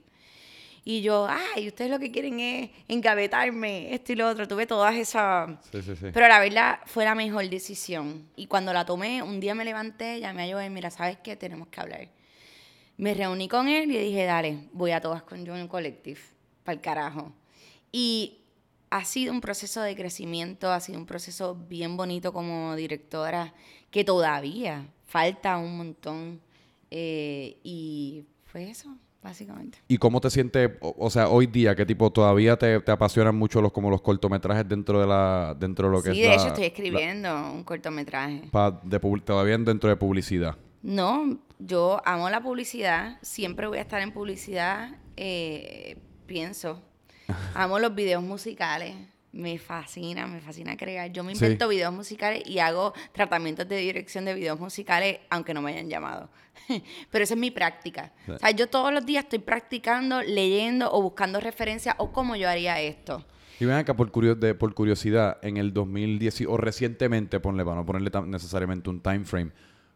[0.85, 4.47] Y yo, ay, ustedes lo que quieren es engavetarme, esto y lo otro.
[4.47, 5.49] Tuve todas esas...
[5.71, 6.07] Sí, sí, sí.
[6.13, 8.27] Pero la verdad fue la mejor decisión.
[8.35, 11.35] Y cuando la tomé, un día me levanté, llamé a Joel, mira, ¿sabes qué?
[11.35, 12.07] Tenemos que hablar.
[12.97, 16.19] Me reuní con él y dije, dale, voy a todas con John Collective,
[16.63, 17.33] para el carajo.
[17.91, 18.38] Y
[18.91, 23.53] ha sido un proceso de crecimiento, ha sido un proceso bien bonito como directora,
[23.91, 26.41] que todavía falta un montón.
[26.91, 28.89] eh, y fue eso,
[29.21, 29.77] básicamente.
[29.87, 33.35] ¿Y cómo te sientes, o, o sea, hoy día, qué tipo, todavía te, te apasionan
[33.35, 36.27] mucho los como los cortometrajes dentro de la, dentro de lo que sí, es de
[36.29, 38.41] la- hecho estoy la- escribiendo un cortometraje.
[38.51, 40.55] pa- de todavía dentro de publicidad.
[40.81, 46.81] No, yo amo la publicidad, siempre voy a estar en publicidad, eh, pienso.
[47.55, 48.95] Amo los videos musicales,
[49.31, 51.11] me fascina, me fascina crear.
[51.11, 51.43] Yo me Sí.
[51.45, 55.89] invento videos musicales y hago tratamientos de dirección de videos musicales, aunque no me hayan
[55.89, 56.29] llamado.
[57.11, 58.11] Pero esa es mi práctica.
[58.25, 58.31] Sí.
[58.31, 62.49] O sea, yo todos los días estoy practicando, leyendo o buscando referencias o cómo yo
[62.49, 63.23] haría esto.
[63.59, 67.75] Y ven acá, por, curio- de- por curiosidad, en el 2010 o recientemente, ponle, para
[67.75, 69.51] no ponerle necesariamente un time frame,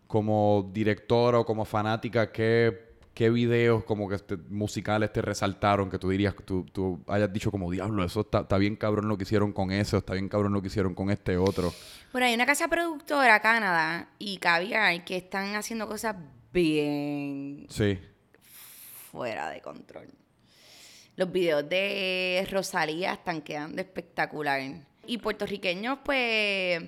[0.06, 6.00] como directora o como fanática, ¿qué, qué videos como que este, musicales te resaltaron que
[6.00, 9.24] tú dirías, tú, tú hayas dicho como, diablo, eso está, está bien cabrón lo que
[9.24, 11.74] hicieron con ese, o está bien cabrón lo que hicieron con este otro.
[12.12, 16.16] Bueno, hay una casa productora, Canadá, y Caviar, que están haciendo cosas
[16.52, 18.00] bien Sí.
[19.12, 20.08] fuera de control.
[21.16, 24.62] Los videos de Rosalía están quedando espectacular.
[25.06, 26.82] Y puertorriqueños, pues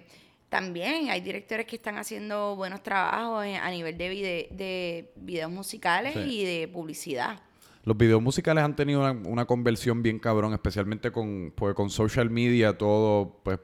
[0.60, 5.52] también hay directores que están haciendo buenos trabajos en- a nivel de, vide- de videos
[5.52, 6.20] musicales Sí.
[6.20, 7.40] y de publicidad.
[7.84, 12.30] Los videos musicales han tenido una, una conversión bien cabrón, especialmente con, pues, con social
[12.30, 13.60] media, todo, pues,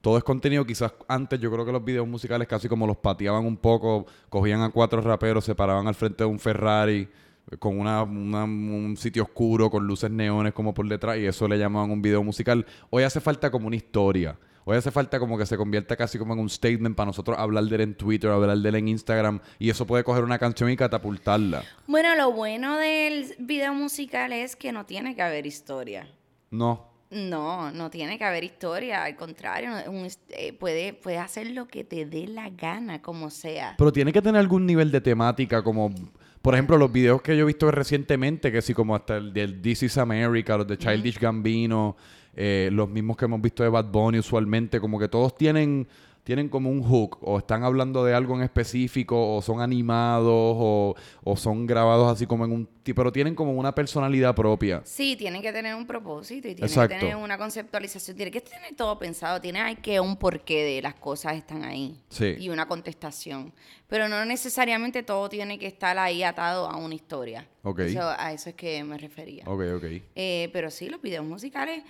[0.00, 0.66] todo es contenido.
[0.66, 4.62] Quizás antes yo creo que los videos musicales casi como los pateaban un poco, cogían
[4.62, 7.08] a cuatro raperos, se paraban al frente de un Ferrari
[7.52, 11.46] eh, con una, una- un sitio oscuro, con luces neones como por detrás, y eso
[11.46, 12.66] le llamaban un video musical.
[12.90, 14.36] Hoy hace falta como una historia.
[14.64, 17.64] Hoy hace falta como que se convierta casi como en un statement para nosotros hablar
[17.64, 20.70] de él en Twitter, hablar de él en Instagram, y eso puede coger una canción
[20.70, 21.64] y catapultarla.
[21.86, 26.06] Bueno, lo bueno del video musical es que no tiene que haber historia.
[26.50, 31.66] No, No, no tiene que haber historia, al contrario, un eh, puede, puede hacer lo
[31.66, 33.74] que te dé la gana, como sea.
[33.76, 35.92] Pero tiene que tener algún nivel de temática, como
[36.40, 39.60] por ejemplo los videos que yo he visto recientemente, que sí, como hasta el del
[39.60, 41.96] This is America, los de Childish Gambino,
[42.34, 45.86] eh, los mismos que hemos visto de Bad Bunny usualmente, como que todos tienen,
[46.22, 50.94] tienen como un hook, o están hablando de algo en específico, o son animados, o,
[51.24, 52.68] o son grabados así como en un...
[52.84, 54.82] Pero tienen como una personalidad propia.
[54.84, 56.94] Sí, tiene que tener un propósito y tiene Exacto.
[56.94, 60.82] que tener una conceptualización, tiene que tener todo pensado, tiene hay que un porqué de
[60.82, 62.34] las cosas están ahí Sí.
[62.38, 63.52] y una contestación.
[63.88, 67.46] Pero no necesariamente todo tiene que estar ahí atado a una historia.
[67.62, 67.80] Ok.
[67.80, 69.44] Eso- a eso es que me refería.
[69.46, 69.84] Ok, ok.
[70.14, 71.82] Eh, pero sí, los videos musicales.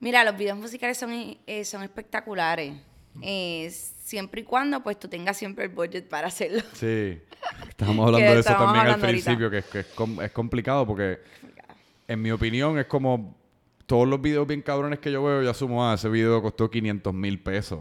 [0.00, 1.10] Mira, los videos musicales son,
[1.46, 2.74] eh, son espectaculares.
[3.20, 6.62] Eh, siempre y cuando pues tú tengas siempre el budget para hacerlo.
[6.74, 7.20] Sí.
[7.68, 9.08] Estamos hablando de eso estábamos también al ahorita.
[9.08, 9.86] principio, que, es, que es,
[10.22, 11.18] es complicado porque,
[12.06, 13.36] en mi opinión, es como
[13.86, 17.12] todos los videos bien cabrones que yo veo, yo asumo, ah, ese video costó 500
[17.12, 17.80] mil pesos.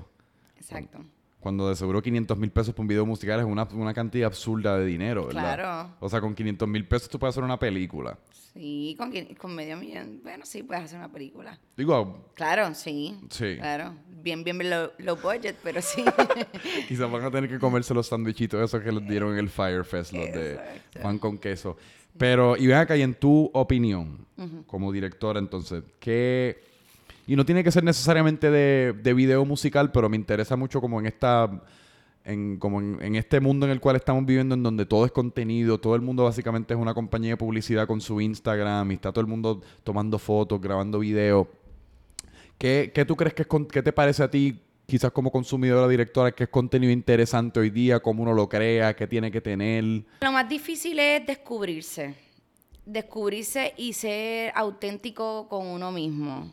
[0.56, 0.99] Exacto.
[1.39, 4.78] Cuando de seguro 500 mil pesos por un video musical es una, una cantidad absurda
[4.78, 5.56] de dinero, ¿verdad?
[5.56, 5.95] Claro.
[6.00, 8.17] O sea, con 500 mil pesos tú puedes hacer una película.
[8.54, 10.19] Sí, con, con medio millón.
[10.23, 11.60] Bueno, sí, puedes hacer una película.
[11.78, 13.15] Digo, Claro, sí.
[13.30, 13.56] Sí.
[13.58, 13.93] Claro.
[14.23, 16.04] Bien, bien low, low budget, pero sí.
[16.88, 19.86] quizás van a tener que comerse los sandwichitos esos que les dieron en el Fire
[19.86, 20.60] Fest, los de
[21.02, 21.78] pan con queso.
[22.17, 24.26] Pero, y ven acá, y en tu opinión,
[24.65, 26.66] como directora, entonces, ¿qué...?
[27.28, 31.00] Y no tiene que ser necesariamente de, de video musical, pero me interesa mucho como
[31.00, 31.62] en esta...
[32.24, 35.80] En, como en, este mundo en el cual estamos viviendo, en donde todo es contenido,
[35.80, 39.22] todo el mundo básicamente es una compañía de publicidad con su Instagram y está todo
[39.22, 41.48] el mundo tomando fotos, grabando videos.
[42.58, 46.34] ¿Qué, qué tú crees que es, qué te parece a ti, quizás como consumidora, directora,
[46.34, 49.86] que es contenido interesante hoy día, cómo uno lo crea, qué tiene que tener?
[50.20, 52.13] Lo más difícil es descubrirse.
[52.86, 56.52] Descubrirse y ser auténtico con uno mismo.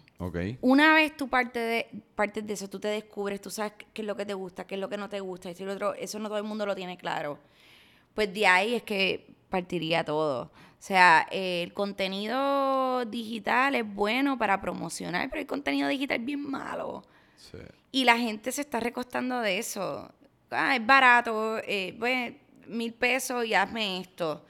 [0.61, 4.07] Una vez tú partes de, partes de eso, tú te descubres, tú sabes qué es
[4.07, 5.95] lo que te gusta, qué es lo que no te gusta, esto y lo otro,
[5.95, 7.39] eso no todo el mundo lo tiene claro.
[8.15, 10.43] Pues de ahí es que partiría todo.
[10.45, 16.25] O sea, eh, el contenido digital es bueno para promocionar, pero el contenido digital es
[16.25, 17.05] bien malo.
[17.37, 17.59] Sí.
[17.91, 20.13] Y la gente se está recostando de eso.
[20.51, 22.35] Ah, es barato, eh, pues,
[22.67, 24.45] mil pesos y hazme esto.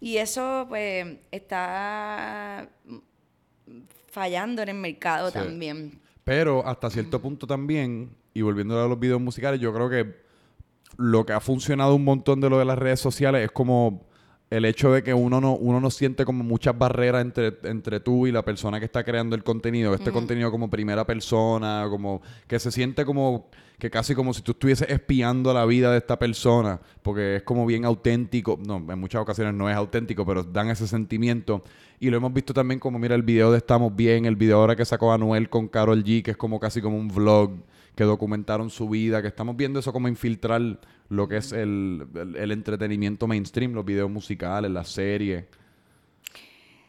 [0.00, 2.68] Y eso, pues, está
[4.14, 5.34] fallando en el mercado Sí.
[5.34, 6.00] también.
[6.22, 10.24] Pero hasta cierto punto también, y volviendo a los videos musicales, yo creo que
[10.96, 14.06] lo que ha funcionado un montón de lo de las redes sociales es como
[14.56, 18.28] el hecho de que uno no, uno no siente como muchas barreras entre, entre tú
[18.28, 19.92] y la persona que está creando el contenido.
[19.94, 23.48] Este contenido como primera persona, como que se siente como
[23.80, 27.66] que casi como si tú estuvieses espiando la vida de esta persona, porque es como
[27.66, 28.56] bien auténtico.
[28.64, 31.64] No, en muchas ocasiones no es auténtico, pero dan ese sentimiento.
[31.98, 34.76] Y lo hemos visto también como, mira, el video de Estamos Bien, el video ahora
[34.76, 37.50] que sacó Anuel con Carol G, que es como casi como un vlog
[37.94, 40.60] que documentaron su vida, que estamos viendo eso como infiltrar
[41.08, 45.44] lo que es el, el- el entretenimiento mainstream, los videos musicales, las series.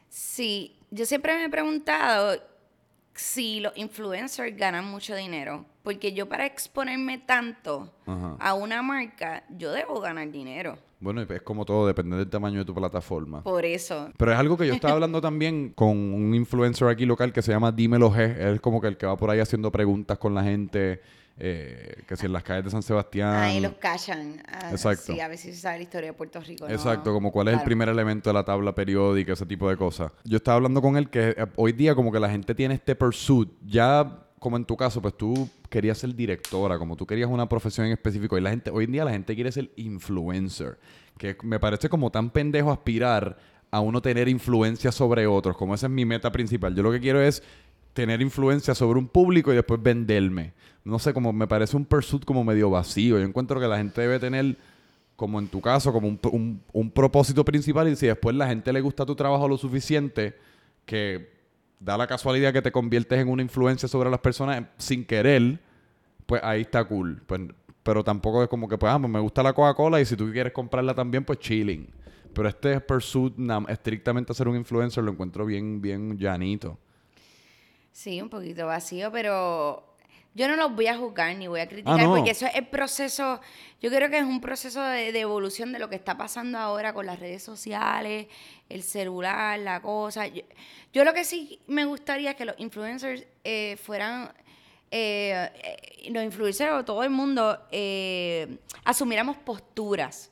[0.09, 2.41] Sí, yo siempre me he preguntado
[3.13, 5.65] si los influencers ganan mucho dinero.
[5.83, 8.35] Porque yo para exponerme tanto Ajá.
[8.39, 10.77] a una marca, yo debo ganar dinero.
[11.05, 13.43] Bueno, es como todo, depende del tamaño de tu plataforma.
[13.43, 14.09] Por eso.
[14.17, 17.51] Pero es algo que yo estaba hablando también con un influencer aquí local que se
[17.51, 18.21] llama Dímelo G.
[18.39, 21.01] Él es como que el que va por ahí haciendo preguntas con la gente,
[21.37, 23.35] eh, que si en las calles de San Sebastián.
[23.35, 24.41] Ahí los callan.
[24.51, 25.13] Ah, Exacto.
[25.13, 26.67] Sí, a ver si se sabe la historia de Puerto Rico.
[26.67, 26.73] ¿no?
[26.73, 30.11] Exacto, como cuál es el primer elemento de la tabla periódica, ese tipo de cosas.
[30.23, 32.95] Yo estaba hablando con él que eh, hoy día como que la gente tiene este
[32.95, 37.49] pursuit, ya como en tu caso, pues tú querías ser directora, como tú querías una
[37.49, 38.38] profesión en específico.
[38.38, 40.77] Y la gente, hoy en día la gente quiere ser influencer.
[41.17, 43.38] Que me parece como tan pendejo aspirar
[43.71, 46.73] a uno tener influencia sobre otros, como esa es mi meta principal.
[46.73, 47.43] Yo lo que quiero es
[47.91, 50.53] tener influencia sobre un público y después venderme.
[50.85, 53.17] No sé, como me parece un pursuit como medio vacío.
[53.19, 54.57] Yo encuentro que la gente debe tener,
[55.17, 58.71] como en tu caso, como un, un- un propósito principal y si después la gente
[58.71, 60.35] le gusta tu trabajo lo suficiente
[60.85, 61.35] que
[61.79, 65.59] da la casualidad que te conviertes en una influencia sobre las personas sin querer,
[66.25, 67.21] pues ahí está cool.
[67.25, 67.41] Pues,
[67.83, 70.31] pero tampoco es como que, pues, ah, pues, me gusta la Coca-Cola y si tú
[70.31, 71.88] quieres comprarla también, pues chilling.
[72.33, 73.33] Pero este pursuit
[73.69, 76.77] estrictamente ser un influencer lo encuentro bien, bien llanito.
[77.91, 79.95] Sí, un poquito vacío, pero
[80.33, 82.13] yo no los voy a juzgar ni voy a criticar Ah, no.
[82.13, 83.39] porque eso es el proceso,
[83.81, 86.93] yo creo que es un proceso de, de evolución de lo que está pasando ahora
[86.93, 88.27] con las redes sociales,
[88.67, 90.27] el celular, la cosa.
[90.27, 90.41] Yo,
[90.91, 94.33] yo lo que sí me gustaría es que los influencers eh, fueran,
[94.97, 100.31] eh, eh, los influencers o todo el mundo eh, asumiéramos posturas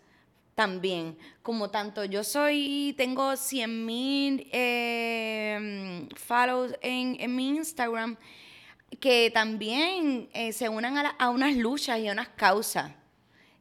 [0.56, 8.18] también, como tanto yo soy, tengo 100 mil eh, follows en, en mi Instagram,
[9.00, 12.92] que también eh, se unan a, la- a unas luchas y a unas causas.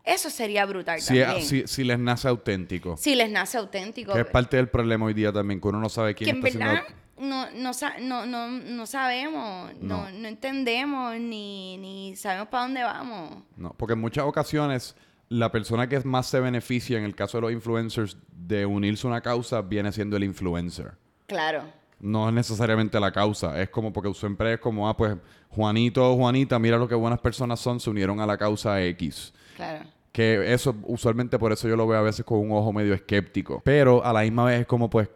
[0.05, 1.47] Eso sería brutal Si, también.
[1.47, 2.97] si, si les nace auténtico.
[2.97, 4.13] Si les nace auténtico.
[4.13, 6.47] Que es parte del problema hoy día también, que uno no sabe que quién en
[6.47, 7.02] está verdad haciendo...
[7.19, 7.71] no, no,
[8.01, 10.11] no, no, no sabemos, no, No.
[10.11, 13.43] no entendemos, ni, ni sabemos para dónde vamos.
[13.57, 14.97] No, porque en muchas ocasiones
[15.29, 19.11] la persona que más se beneficia en el caso de los influencers de unirse a
[19.11, 20.93] una causa viene siendo el influencer.
[21.27, 21.63] Claro.
[22.01, 25.17] No es necesariamente la causa, es como porque siempre es como, ah, pues
[25.51, 29.33] Juanito o Juanita, mira lo que buenas personas son, se unieron a la causa X.
[29.57, 29.85] Claro.
[30.11, 33.63] Que eso, usualmente por eso yo lo veo a veces con un ojo medio escéptico.
[33.65, 35.09] Pero a la misma vez es como, pues,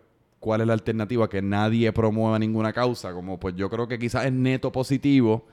[0.47, 1.29] ¿cuál es la alternativa?
[1.29, 3.13] Que nadie promueva ninguna causa.
[3.13, 5.45] Como, pues yo creo que quizás es neto positivo,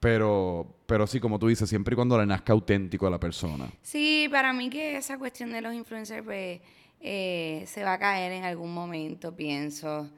[0.00, 3.70] pero, pero sí, como tú dices, siempre y cuando le nazca auténtico a la persona.
[3.80, 6.60] Sí, para mí que esa cuestión de los influencers pues,
[7.00, 10.10] eh, se va a caer en algún momento, pienso.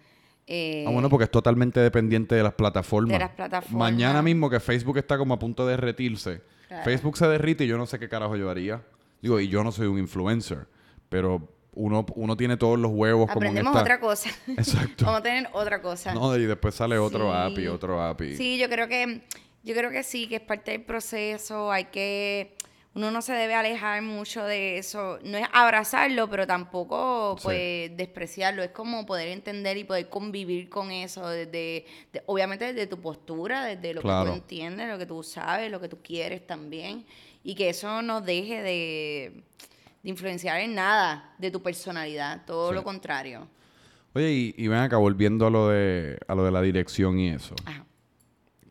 [0.44, 3.12] Eh, Ah, bueno, porque es totalmente dependiente de las plataformas.
[3.12, 3.78] De las plataformas.
[3.92, 6.42] Mañana mismo que Facebook está como a punto de derretirse.
[6.66, 6.82] Claro.
[6.82, 8.82] Facebook se derrite y yo no sé qué carajo yo haría.
[9.22, 10.66] Digo, y yo no soy un influencer,
[11.08, 13.82] pero uno, uno tiene todos los huevos como en aprendemos esta...
[13.82, 14.30] otra cosa.
[14.48, 15.04] Exacto.
[15.04, 16.12] Vamos a tener otra cosa.
[16.14, 17.62] No, y después sale otro Sí.
[17.62, 18.36] y otro app y...
[18.36, 19.22] Sí, yo creo que
[19.62, 22.56] yo creo que sí, que es parte del proceso, hay que
[22.92, 27.44] uno no se debe alejar mucho de eso, no es abrazarlo, pero tampoco Sí.
[27.44, 32.88] pues despreciarlo, es como poder entender y poder convivir con eso desde de- obviamente desde
[32.88, 36.44] tu postura, desde lo que tú entiendes, lo que tú sabes, lo que tú quieres
[36.44, 37.04] también
[37.44, 39.42] y que eso no deje de,
[40.02, 42.74] de influenciar en nada de tu personalidad, todo Sí.
[42.74, 43.46] lo contrario.
[44.14, 47.28] Oye, y, y ven acá, volviendo a lo, de, a lo de la dirección y
[47.30, 47.54] eso.
[47.64, 47.84] Ajá.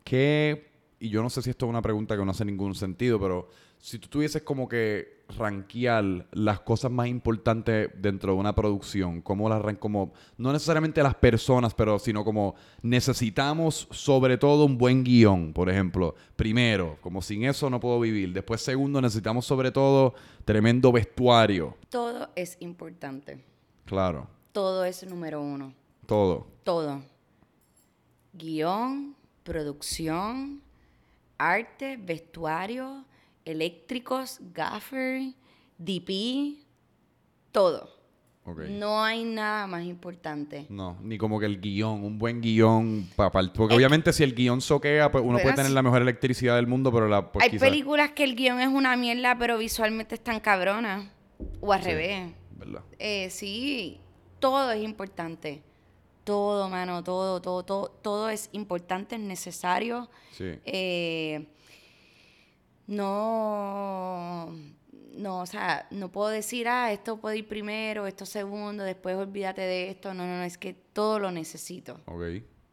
[0.04, 3.20] ¿Qué, y yo no sé si esto es una pregunta que no hace ningún sentido,
[3.20, 3.50] pero
[3.82, 9.48] si tú tuvieses como que rankear las cosas más importantes dentro de una producción, ¿cómo
[9.48, 15.54] las como no necesariamente las personas, pero sino como necesitamos sobre todo un buen guion,
[15.54, 20.14] por ejemplo, primero, como sin eso no puedo vivir, después segundo necesitamos sobre todo
[20.46, 23.44] tremendo vestuario, Todo es importante.
[23.86, 25.74] claro, Todo es número uno.
[26.06, 26.48] todo.
[26.64, 27.02] Todo.
[28.34, 30.62] Guión, producción,
[31.38, 33.06] arte, vestuario,
[33.50, 35.34] eléctricos, gaffer,
[35.78, 36.58] DP,
[37.52, 37.98] todo.
[38.46, 38.62] Ok.
[38.70, 40.66] No hay nada más importante.
[40.70, 43.08] No, ni como que el guion, un buen guion.
[43.16, 46.02] pa- pa- porque Es- obviamente si el guion soquea, pues uno puede tener la mejor
[46.02, 47.32] electricidad del mundo, pero la...
[47.32, 51.08] pues, hay películas que el guion es una mierda, pero visualmente están cabronas.
[51.62, 51.90] O al Sí.
[51.90, 52.32] revés.
[52.52, 52.82] ¿verdad?
[52.98, 54.00] Eh, sí,
[54.40, 55.62] todo es importante.
[56.26, 60.10] Todo, mano, todo, todo, todo, todo es importante, es necesario.
[60.32, 60.52] Sí.
[60.66, 61.48] Eh,
[62.90, 64.54] no,
[65.16, 69.62] no, o sea, no puedo decir, ah, esto puede ir primero, esto segundo, después olvídate
[69.62, 70.14] de esto.
[70.14, 72.00] No, no, no, es que todo lo necesito.
[72.06, 72.24] Ok.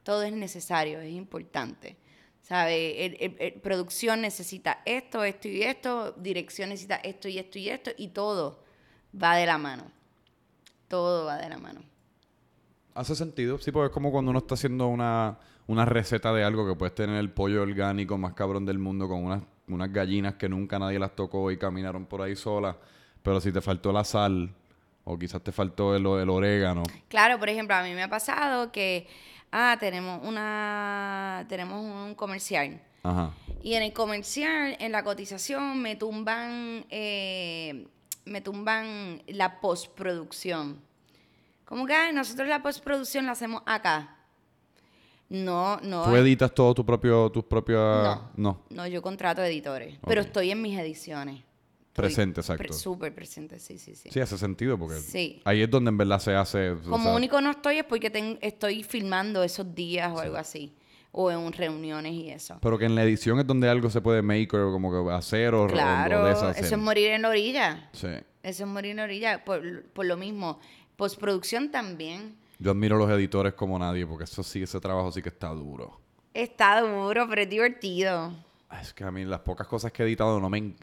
[0.02, 1.96] Todo es necesario, es importante.
[2.42, 3.05] ¿Sabe?
[3.05, 7.68] El- el- el- producción necesita esto, esto y esto, dirección necesita esto y esto y
[7.70, 8.62] esto, y todo
[9.20, 9.90] va de la mano.
[10.87, 11.81] Todo va de la mano.
[12.94, 13.59] Hace sentido.
[13.59, 16.95] Sí, porque es como cuando uno está haciendo una, una receta de algo que puedes
[16.95, 20.99] tener el pollo orgánico más cabrón del mundo con unas, unas gallinas que nunca nadie
[20.99, 22.77] las tocó y caminaron por ahí solas.
[23.23, 24.51] Pero si te faltó la sal
[25.05, 26.83] o quizás te faltó el, el orégano.
[27.09, 29.07] Claro, por ejemplo, a mí me ha pasado que,
[29.53, 32.81] ah, tenemos una, tenemos un comercial.
[33.03, 33.33] Ajá.
[33.62, 37.87] Y en el comercial, en la cotización, me tumban, eh,
[38.25, 40.81] me tumban la postproducción.
[41.64, 44.16] Como que "Ay, nosotros la postproducción la hacemos acá.
[45.29, 46.05] No, no.
[46.05, 47.79] ¿Tú editas todo tu propio, tus propias...
[47.79, 48.31] No.
[48.37, 48.61] No.
[48.70, 49.99] No, yo contrato editores.
[50.07, 51.37] Pero estoy en mis ediciones.
[51.89, 52.72] Estoy Presente, pre- exacto.
[52.74, 54.11] Súper presente, sí, sí, sí.
[54.12, 55.41] Sí, hace sentido porque Sí.
[55.45, 56.70] ahí es donde en verdad se hace...
[56.72, 60.37] o Como sea, único no estoy es porque ten- estoy filmando esos días o algo
[60.37, 60.74] así.
[61.18, 62.59] O en reuniones y eso.
[62.61, 65.55] Pero que en la edición es donde algo se puede make o como que hacer
[65.55, 66.62] o, Claro, deshacer.
[66.62, 67.89] eso es morir en la orilla.
[67.95, 68.09] Sí.
[68.43, 69.43] Eso es morir en la orilla.
[69.43, 70.61] Por, por lo mismo,
[70.97, 72.37] postproducción también.
[72.59, 75.48] Yo admiro a los editores como nadie porque eso sí, ese trabajo sí que está
[75.50, 76.00] duro.
[76.32, 78.32] Está duro, pero es divertido.
[78.80, 80.74] Es que a mí las pocas cosas que he editado no me...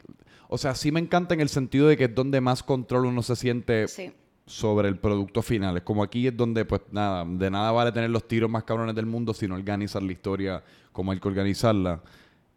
[0.48, 3.22] O sea, sí me encanta en el sentido de que es donde más control uno
[3.22, 4.12] se siente Sí.
[4.46, 5.76] sobre el producto final.
[5.76, 8.94] Es como aquí es donde, pues nada, de nada vale tener los tiros más cabrones
[8.94, 10.62] del mundo si no organizar la historia
[10.92, 12.00] como hay que organizarla.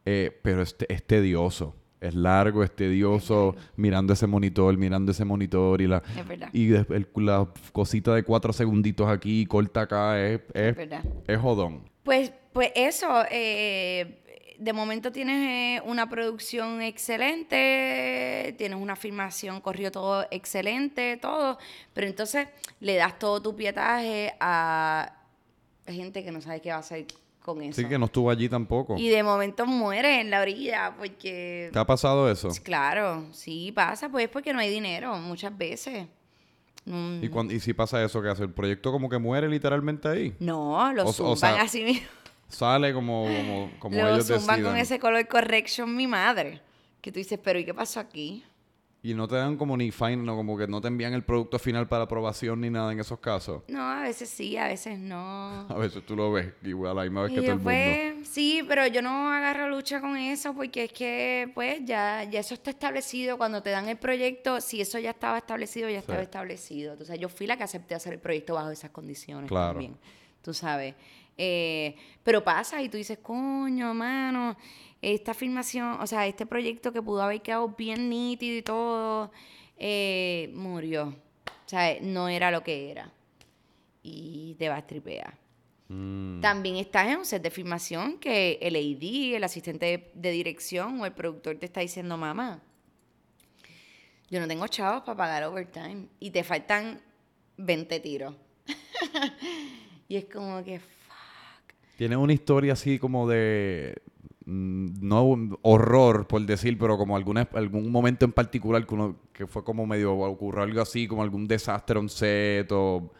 [0.05, 1.75] Eh, pero es, es tedioso.
[1.99, 6.03] Es largo, es tedioso, mirando ese monitor, mirando ese monitor y la...
[6.15, 6.53] Es.
[6.53, 10.75] Y el- la cosita de cuatro segunditos aquí, corta acá, es, es,
[11.27, 11.89] es jodón.
[12.03, 14.23] Pues, pues eso, eh,
[14.59, 21.57] de momento tienes eh, una producción excelente, tienes una filmación, corrió todo excelente, todo,
[21.93, 22.47] pero entonces
[22.79, 25.13] le das todo tu pietaje a
[25.87, 27.05] gente que no sabe qué va a hacer
[27.53, 27.79] con eso.
[27.81, 28.95] Así que no estuvo allí tampoco.
[28.97, 31.69] Y de momento muere en la orilla porque...
[31.71, 32.49] ¿Te ha pasado eso?
[32.63, 36.05] Claro, sí pasa, pues porque no hay dinero muchas veces.
[36.85, 38.43] Mm, ¿Y, cuan- y si pasa eso, qué hace?
[38.43, 40.35] ¿El proyecto como que muere literalmente ahí?
[40.39, 42.07] No, lo O- o zumban sea, así mismo.
[42.49, 44.63] Sale como, como, como Lo ellos zumban decidan.
[44.73, 46.61] con ese color correction mi madre.
[47.01, 48.43] Que tú dices, pero ¿y qué pasó aquí?
[49.09, 51.57] Y no te dan como ni fine, no, como que no te envían el producto
[51.59, 53.63] final para aprobación ni nada en esos casos.
[53.69, 55.61] No, a veces sí, a veces no.
[55.69, 57.69] A veces tú lo ves igual a la misma vez Y que todo el mundo.
[57.69, 62.41] después, sí, pero yo no agarro lucha con eso porque es que, pues, ya, ya
[62.41, 63.37] eso está establecido.
[63.37, 66.97] Cuando te dan el proyecto, si eso ya estaba establecido, ya estaba establecido.
[66.99, 69.73] O sea, yo fui la que acepté hacer el proyecto bajo esas condiciones Claro.
[69.73, 69.95] también.
[70.41, 70.95] Tú sabes.
[71.37, 74.57] Eh, pero pasa y tú dices, coño, mano,
[75.01, 79.31] esta filmación, o sea, este proyecto que pudo haber quedado bien nítido y todo,
[79.77, 81.07] eh, murió.
[81.47, 83.11] O sea, no era lo que era.
[84.03, 85.37] Y te vas a tripear.
[85.89, 90.31] Mm, También estás en un set de filmación que el AD, el asistente de, de
[90.31, 92.61] dirección o el productor te está diciendo, mamá,
[94.29, 96.99] yo no tengo chavos para pagar overtime y te faltan
[97.57, 98.35] 20 tiros.
[100.09, 100.81] y es como que,
[101.97, 103.95] Tiene una historia así como de...
[104.49, 109.61] No horror, por decir, pero como alguna, algún momento en particular que, uno, que fue
[109.63, 113.11] como medio ocurrió algo así, como algún desastre on set o...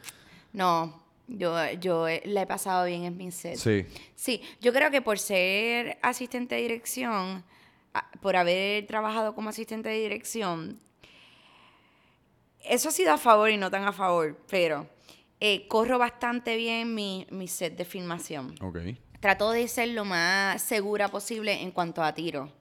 [0.53, 3.57] no, yo, yo la he pasado bien en mi set.
[3.57, 3.85] Sí.
[4.15, 7.43] Sí, yo creo que por ser asistente de dirección,
[7.93, 10.79] a- por haber trabajado como asistente de dirección,
[12.63, 14.87] eso ha sido a favor y no tan a favor, pero
[15.39, 18.55] eh, corro bastante bien mi, mi set de filmación.
[18.61, 18.77] Ok.
[19.19, 22.51] Trato de ser lo más segura posible en cuanto a tiro,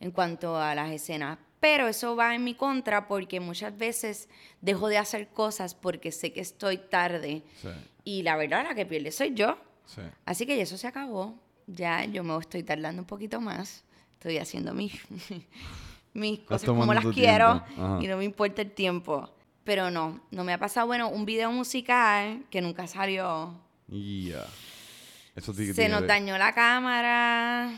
[0.00, 1.38] en cuanto a las escenas.
[1.60, 4.28] Pero eso va en mi contra porque muchas veces
[4.60, 7.42] dejo de hacer cosas porque sé que estoy tarde.
[7.62, 7.68] Sí.
[8.04, 9.56] Y la verdad, la que pierde soy yo.
[9.86, 10.02] Sí.
[10.26, 11.38] Así que ya eso se acabó.
[11.66, 13.84] Ya yo me estoy tardando un poquito más.
[14.14, 14.92] Estoy haciendo mis,
[16.12, 17.64] mis cosas como las quiero
[18.00, 19.30] y no me importa el tiempo.
[19.64, 23.54] Pero no, no me ha pasado, bueno, un video musical que nunca salió.
[23.88, 24.44] Y ya.
[25.36, 27.72] Eso Se nos dañó la cámara.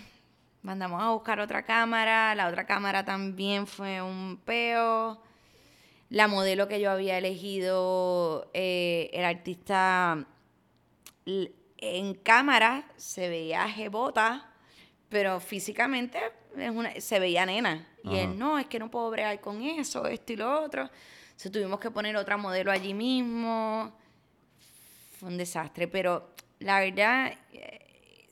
[0.63, 2.35] Mandamos a buscar otra cámara.
[2.35, 5.23] La otra cámara también fue un peo.
[6.11, 10.25] La modelo que yo había elegido, eh, el artista
[11.79, 14.49] en cámara se veía jebota,
[15.09, 16.19] pero físicamente
[16.57, 17.87] es una- se veía nena.
[18.05, 20.83] Y él, no, es que no puedo bregar con eso, esto y lo otro.
[21.25, 23.93] Entonces tuvimos que poner otra modelo allí mismo.
[25.19, 28.29] Fue un desastre, pero la verdad, eh,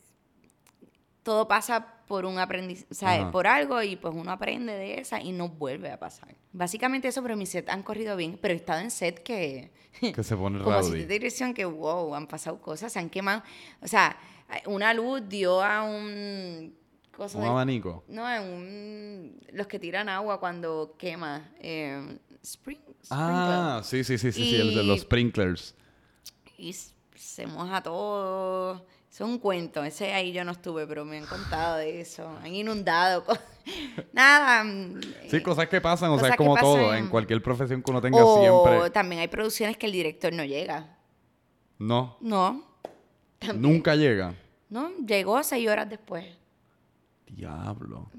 [1.22, 3.20] todo pasa por un aprendizaje, ¿sabes?
[3.22, 3.30] Ajá.
[3.30, 6.34] Por algo y pues uno aprende de esa y no vuelve a pasar.
[6.52, 9.72] Básicamente eso, pero mis sets han corrido bien, pero he estado en set que...
[10.00, 11.00] Que se pone como rowdy.
[11.00, 13.42] de dirección que, wow, han pasado cosas, se han quemado.
[13.80, 14.16] O sea,
[14.66, 16.76] una luz dio a un...
[17.16, 18.04] cosa Un de- abanico.
[18.08, 19.40] no, en un...
[19.52, 21.50] Los que tiran agua cuando quema.
[21.58, 22.78] Eh, spring,
[23.10, 25.74] Ah, sí, sí, sí, sí, sí, el de Y- los sprinklers.
[26.58, 26.74] y
[27.34, 28.86] se moja todo.
[29.10, 29.82] Eso es un cuento.
[29.84, 32.28] Ese ahí yo no estuve, pero me han contado de eso.
[32.42, 33.24] Han inundado.
[34.12, 34.62] Nada.
[34.64, 37.90] mm, Sí, eh, cosas que pasan, o sea, es como todo, en cualquier profesión que
[37.90, 38.90] uno tenga O siempre.
[38.90, 40.96] también hay producciones que el director no llega.
[41.78, 42.64] No, No.
[43.56, 44.34] nunca llega.
[44.68, 46.24] No, llegó seis horas después.
[47.26, 48.10] Diablo.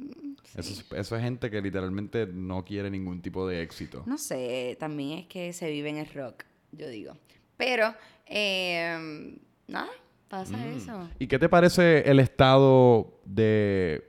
[0.56, 4.04] Eso, es, eso es gente que literalmente no quiere ningún tipo de éxito.
[4.06, 7.14] No sé, también es que se vive en el rock, yo digo.
[7.58, 7.94] Pero,
[8.28, 9.38] eh,
[9.68, 9.90] nada,
[10.28, 10.78] pasa Mm.
[10.78, 11.10] eso.
[11.20, 14.04] ¿Y qué te parece el estado de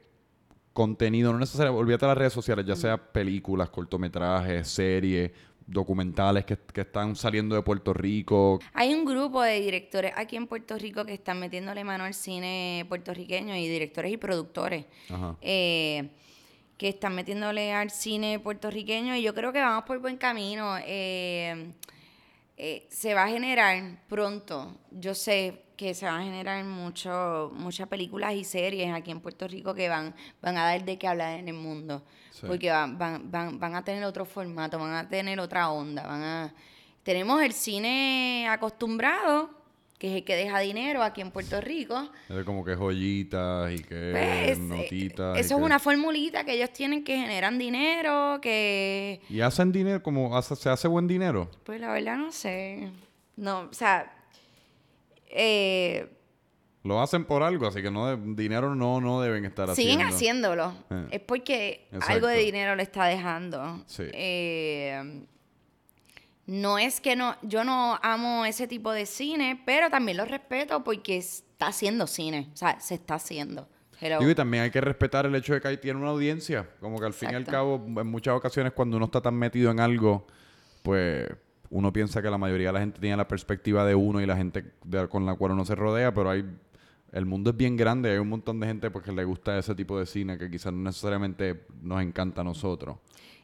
[0.72, 1.32] contenido?
[1.32, 5.30] No necesariamente, olvídate de las redes sociales, ya sea películas, cortometrajes, series,
[5.68, 8.60] documentales que, que están saliendo de Puerto Rico.
[8.72, 12.84] Hay un grupo de directores aquí en Puerto Rico que están metiéndole mano al cine
[12.88, 15.34] puertorriqueño y directores y productores Ajá.
[15.40, 16.10] eh,
[16.78, 20.76] que están metiéndole al cine puertorriqueño y yo creo que vamos por buen camino.
[20.86, 21.72] Eh,
[22.56, 27.86] eh, se va a generar pronto, yo sé que se van a generar mucho, muchas
[27.86, 31.38] películas y series aquí en Puerto Rico que van, van a dar de qué hablar
[31.38, 32.02] en el mundo.
[32.30, 32.46] Sí.
[32.46, 36.22] Porque van, van, van, van a tener otro formato, van a tener otra onda, van
[36.22, 36.54] a...
[37.02, 39.50] Tenemos el cine acostumbrado,
[39.98, 42.08] que es el que deja dinero aquí en Puerto Rico.
[42.28, 45.36] Es como que joyitas y que Pues, eh, notitas.
[45.36, 49.20] y eso es que- una formulita que ellos tienen que generan dinero, que...
[49.30, 51.50] Y hacen dinero, como hace- se hace buen dinero.
[51.64, 52.90] Pues la verdad no sé.
[53.36, 54.12] No, o sea...
[55.28, 56.08] Eh,
[56.84, 60.52] Lo hacen por algo, así que no de- dinero no, no deben estar siguen haciendo.
[60.52, 60.74] haciéndolo.
[60.90, 61.08] Eh.
[61.12, 62.12] Es porque Exacto.
[62.12, 63.82] algo de dinero le está dejando.
[63.86, 64.04] Sí.
[64.12, 65.24] Eh,
[66.46, 70.84] no es que no, yo no amo ese tipo de cine, pero también lo respeto
[70.84, 72.50] porque está haciendo cine.
[72.52, 73.68] O sea, se está haciendo.
[74.00, 74.18] Hello.
[74.18, 76.68] Digo, y también hay que respetar el hecho de que ahí tiene una audiencia.
[76.80, 79.70] Como que al fin y al cabo, en muchas ocasiones cuando uno está tan metido
[79.70, 80.26] en algo,
[80.82, 81.26] pues
[81.70, 84.36] uno piensa que la mayoría de la gente tiene la perspectiva de uno y la
[84.36, 86.44] gente de- con la cual uno se rodea, pero hay
[87.12, 89.74] el mundo es bien grande, hay un montón de gente pues, que le gusta ese
[89.74, 92.98] tipo de cine que quizás no necesariamente nos encanta a nosotros.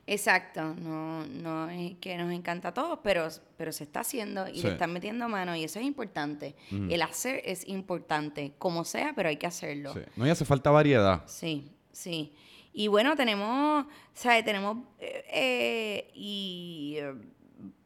[0.06, 4.56] Exacto, no, no es que nos encanta a todos, pero, pero se está haciendo y
[4.56, 4.66] Sí.
[4.66, 6.56] le están metiendo mano y eso es importante.
[6.70, 9.94] El hacer es importante, como sea, pero hay que hacerlo.
[9.94, 10.00] Sí.
[10.16, 11.22] No, y hace falta variedad.
[11.26, 12.32] Sí, sí.
[12.72, 14.44] Y bueno, tenemos, ¿sabes?
[14.44, 17.14] Tenemos, eh, eh, y eh,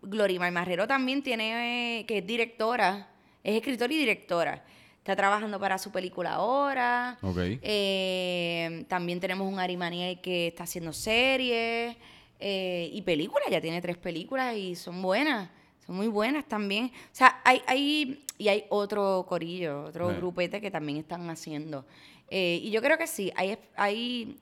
[0.00, 3.10] Glorimar Marrero también tiene, eh, que es directora,
[3.42, 4.64] es escritora y directora.
[5.06, 7.16] Está trabajando para su película ahora.
[7.62, 11.96] Eh, también tenemos un Ari Maniel que está haciendo series
[12.40, 13.46] eh, y películas.
[13.48, 15.48] Ya tiene tres películas y son buenas.
[15.86, 16.86] Son muy buenas también.
[16.86, 20.16] O sea, hay, hay y hay otro corillo, otro Eh.
[20.16, 21.84] grupete que también están haciendo.
[22.28, 24.36] Eh, y yo creo que sí, hay, hay,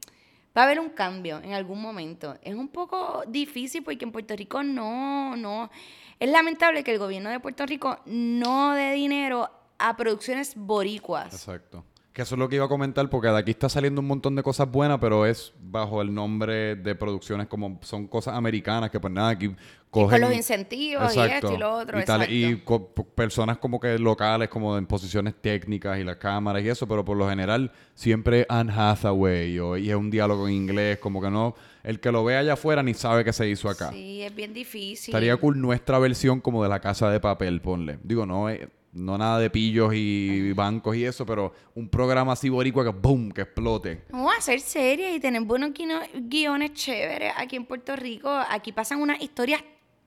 [0.57, 2.39] va a haber un cambio en algún momento.
[2.43, 5.71] Es un poco difícil porque en Puerto Rico no, no.
[6.19, 9.51] Es lamentable que el gobierno de Puerto Rico no dé dinero
[9.89, 11.33] a producciones boricuas.
[11.33, 11.85] Exacto.
[12.13, 14.37] Que eso es lo que iba a comentar, porque de aquí está saliendo un montón
[14.37, 19.01] de cosas buenas, pero es bajo el nombre de producciones como son cosas americanas, que
[19.01, 19.53] pues nada, aquí
[19.91, 20.21] cogen...
[20.21, 22.35] con los incentivos y esto y lo otro, Y, tal- exacto.
[22.37, 26.87] y co- personas como que locales, como en posiciones técnicas y las cámaras y eso,
[26.87, 31.21] pero por lo general siempre Anne Hathaway o, y es un diálogo en inglés, como
[31.21, 31.57] que no...
[31.83, 33.91] El que lo ve allá afuera ni sabe qué se hizo acá.
[33.91, 35.13] Sí, es bien difícil.
[35.13, 37.99] Estaría cool nuestra versión como de la casa de papel, ponle.
[38.05, 42.49] Digo, no, eh, no nada de pillos y bancos y eso, pero un programa así
[42.49, 44.05] boricua que boom, que explote.
[44.11, 45.71] Vamos a hacer series y tener buenos
[46.15, 48.31] guiones chéveres aquí en Puerto Rico.
[48.31, 49.63] Aquí pasan unas historias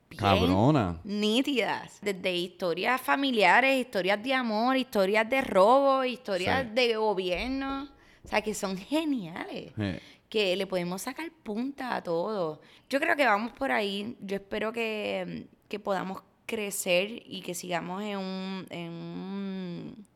[0.09, 0.99] bien Cabrona.
[1.03, 1.99] nítidas.
[2.01, 6.69] Desde historias familiares, historias de amor, historias de robo, historias Sí.
[6.73, 7.89] de gobierno.
[8.23, 9.73] O sea, que son geniales.
[10.29, 12.61] Que le podemos sacar punta a todo.
[12.89, 14.17] Yo creo que vamos por ahí.
[14.21, 20.07] Yo espero que, que podamos crecer y que sigamos en un, en un,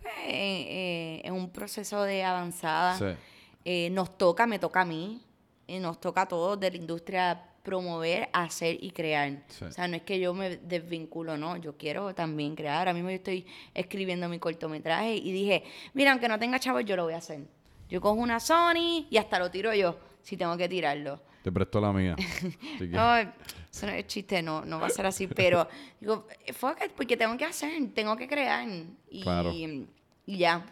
[0.00, 2.96] pues, en, eh, en un proceso de avanzada.
[2.96, 3.18] Sí.
[3.66, 5.20] Eh, nos toca, me toca a mí,
[5.68, 9.42] eh, nos toca a todos de la industria promover, hacer y crear.
[9.48, 9.64] Sí.
[9.64, 12.78] O sea, no es que yo me desvinculo, no, yo quiero también crear.
[12.78, 16.94] Ahora mismo yo estoy escribiendo mi cortometraje y dije, mira, aunque no tenga chavos, yo
[16.94, 17.40] lo voy a hacer.
[17.88, 21.20] Yo cojo una Sony y hasta lo tiro yo, si tengo que tirarlo.
[21.44, 22.16] Te presto la mía.
[22.88, 25.68] No, eso no es chiste, no, no va a ser así, pero
[26.00, 28.66] digo, fuck it, porque tengo que hacer, tengo que crear
[29.10, 29.52] y, Claro.
[29.52, 29.86] y
[30.26, 30.64] ya.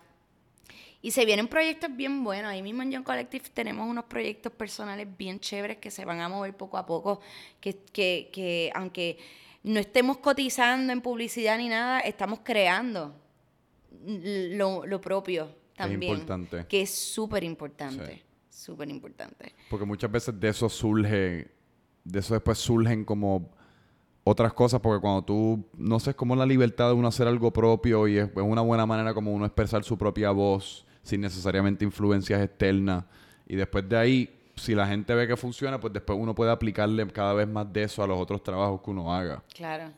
[1.03, 2.51] Y se vienen proyectos bien buenos.
[2.53, 6.29] Ahí mismo en Young Collective tenemos unos proyectos personales bien chéveres que se van a
[6.31, 7.21] mover poco a poco,
[7.61, 9.19] que, que, que aunque
[9.65, 13.15] no estemos cotizando en publicidad ni nada, estamos creando
[14.07, 16.13] lo, lo propio también.
[16.15, 16.67] importante.
[16.67, 18.07] Que es súper importante.
[18.17, 18.23] Sí.
[18.63, 19.53] Súper importante.
[19.69, 21.49] Porque muchas veces de eso surge,
[22.05, 23.51] de eso después surgen como
[24.23, 27.53] otras cosas, porque cuando tú, no sé, es como la libertad de uno hacer algo
[27.53, 31.85] propio y es, es una buena manera como uno expresar su propia voz sin necesariamente
[31.85, 33.05] influencias externas.
[33.49, 37.05] Y después de ahí, si la gente ve que funciona, pues después uno puede aplicarle
[37.09, 39.43] cada vez más de eso a los otros trabajos que uno haga.
[39.53, 39.91] Claro.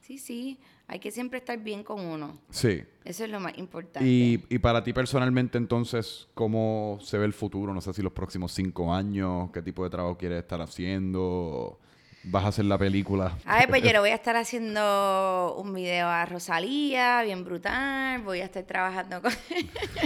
[0.00, 0.58] Sí, sí.
[0.90, 2.38] Hay que siempre estar bien con uno.
[2.48, 2.82] Sí.
[3.04, 4.08] Eso es lo más importante.
[4.08, 7.74] Y, y para ti personalmente, entonces, ¿cómo se ve el futuro?
[7.74, 11.78] No sé si los próximos cinco años, qué tipo de trabajo quieres estar haciendo.
[12.24, 13.36] vas a hacer la película.
[13.44, 18.22] A ver, pues yo le voy a estar haciendo un video a Rosalía, bien brutal.
[18.22, 19.32] Voy a estar trabajando con.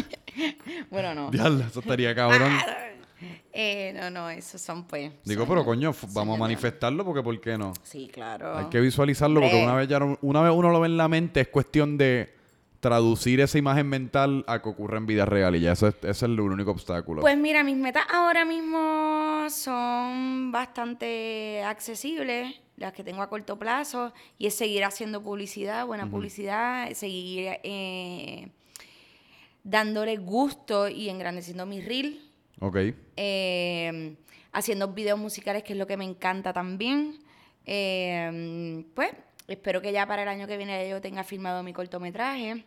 [0.91, 1.31] bueno, no.
[1.31, 2.53] Diablo, eso estaría cabrón.
[3.53, 5.13] Eh, no, no, esos son pues.
[5.25, 7.73] Digo, son- pero coño, son vamos a manifestarlo porque ¿por qué no?
[7.83, 8.57] Sí, claro.
[8.57, 11.41] Hay que visualizarlo porque una vez, ya una vez uno lo ve en la mente
[11.43, 12.35] es cuestión de
[12.81, 16.11] traducir esa imagen mental a que ocurra en vida real y ya eso es, ese
[16.11, 17.21] es el único obstáculo.
[17.21, 24.13] Pues mira, mis metas ahora mismo son bastante accesibles, las que tengo a corto plazo,
[24.37, 28.49] y es seguir haciendo publicidad, buena publicidad, seguir eh,
[29.63, 32.21] dándole gusto y engrandeciendo mi reel,
[32.63, 32.77] ok.
[33.17, 34.17] eh,
[34.53, 37.19] haciendo videos musicales, que es lo que me encanta también.
[37.67, 39.11] Eh, pues
[39.49, 42.65] espero que ya para el año que viene yo tenga filmado mi cortometraje.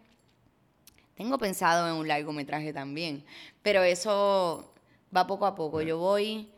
[1.16, 3.24] Tengo pensado en un largometraje también,
[3.62, 4.74] pero eso
[5.16, 5.82] va poco a poco.
[5.82, 6.50] Yo voy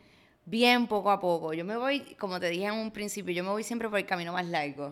[0.45, 1.53] bien poco a poco.
[1.53, 4.05] Yo me voy, como te dije en un principio, yo me voy siempre por el
[4.05, 4.91] camino más largo.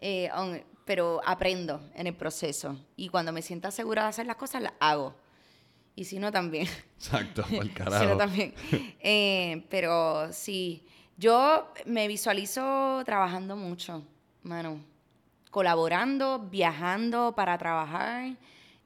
[0.00, 0.28] Eh.
[0.32, 2.76] Eh, pero aprendo en el proceso.
[2.96, 5.14] Y cuando me sienta segura de hacer las cosas, las hago.
[5.96, 6.66] Y si no, también.
[6.96, 8.04] Exacto, el carajo.
[8.04, 8.54] yo también.
[9.00, 10.84] Eh, pero sí,
[11.18, 14.02] yo me visualizo trabajando mucho,
[14.42, 14.80] mano.
[15.50, 18.36] Colaborando, viajando para trabajar.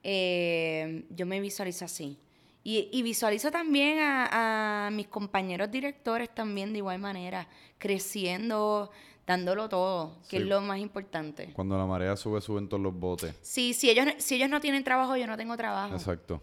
[0.03, 2.19] Eh, yo me visualizo así.
[2.63, 7.47] Y, y visualizo también a, a mis compañeros directores también de igual manera,
[7.79, 8.91] creciendo,
[9.27, 10.43] dándolo todo, que Sí.
[10.43, 11.53] es lo más importante.
[11.53, 13.35] Cuando la marea sube, suben todos los botes.
[13.43, 15.95] Sí, si ellos, si ellos no tienen trabajo, yo no tengo trabajo.
[15.95, 16.41] Exacto.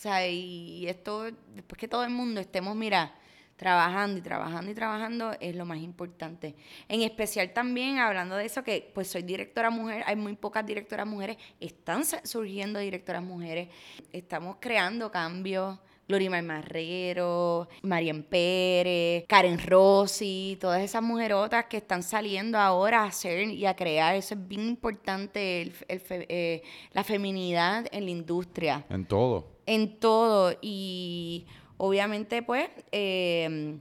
[0.00, 1.24] O sea, y esto,
[1.54, 3.12] después que todo el mundo estemos, mira,
[3.56, 6.54] trabajando y trabajando y trabajando, es lo más importante.
[6.88, 11.06] En especial también, hablando de eso, que pues soy directora mujer, hay muy pocas directoras
[11.06, 13.68] mujeres, están surgiendo directoras mujeres,
[14.10, 15.78] estamos creando cambios.
[16.08, 23.48] Glorimar Marrero, Marian Pérez, Karen Rossi, todas esas mujerotas que están saliendo ahora a hacer
[23.48, 24.16] y a crear.
[24.16, 29.59] Eso es bien importante, el- el eh, la feminidad en la industria En todo.
[29.74, 31.46] En todo y
[31.76, 33.78] obviamente pues eh,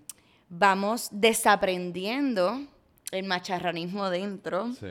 [0.49, 2.61] vamos desaprendiendo
[3.11, 4.87] el macharranismo dentro Sí.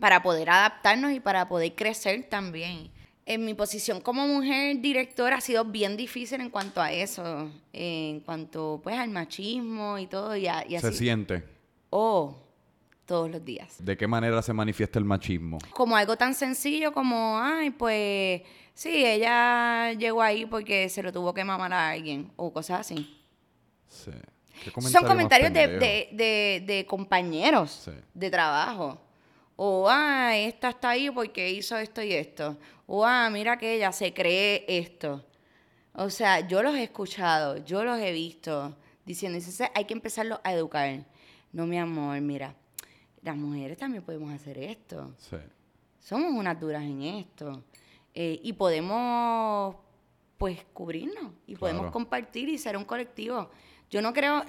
[0.00, 2.90] para poder adaptarnos y para poder crecer también.
[3.26, 8.20] En mi posición como mujer directora ha sido bien difícil en cuanto a eso, en
[8.20, 10.98] cuanto pues al machismo y todo y, a- y Se así.
[10.98, 11.44] siente.
[11.90, 12.36] Oh,
[13.04, 15.58] todos los días ¿De qué manera se manifiesta el machismo?
[15.74, 18.42] como algo tan sencillo como, ay, pues
[18.74, 23.16] sí, ella llegó ahí porque se lo tuvo que mamar a alguien o cosas así.
[23.88, 24.10] Sí.
[24.64, 25.80] ¿Qué Son comentarios de, pendejo?
[25.80, 27.92] de, de, de compañeros Sí.
[28.14, 29.00] de trabajo.
[29.56, 32.56] O, ah, esta está ahí porque hizo esto y esto.
[32.86, 35.24] O, ah, mira que ella se cree esto.
[35.94, 40.40] O sea, yo los he escuchado, yo los he visto diciendo, "Entonces, hay que empezarlos
[40.44, 41.04] a educar.
[41.52, 42.54] No, mi amor, mira,
[43.22, 45.36] las mujeres también podemos hacer esto Sí.
[45.98, 47.64] somos unas duras en esto.
[48.14, 49.76] Eh, y podemos,
[50.38, 51.32] pues, cubrirnos.
[51.46, 51.92] Y podemos Claro.
[51.92, 53.50] compartir y ser un colectivo.
[53.90, 54.44] Yo no creo,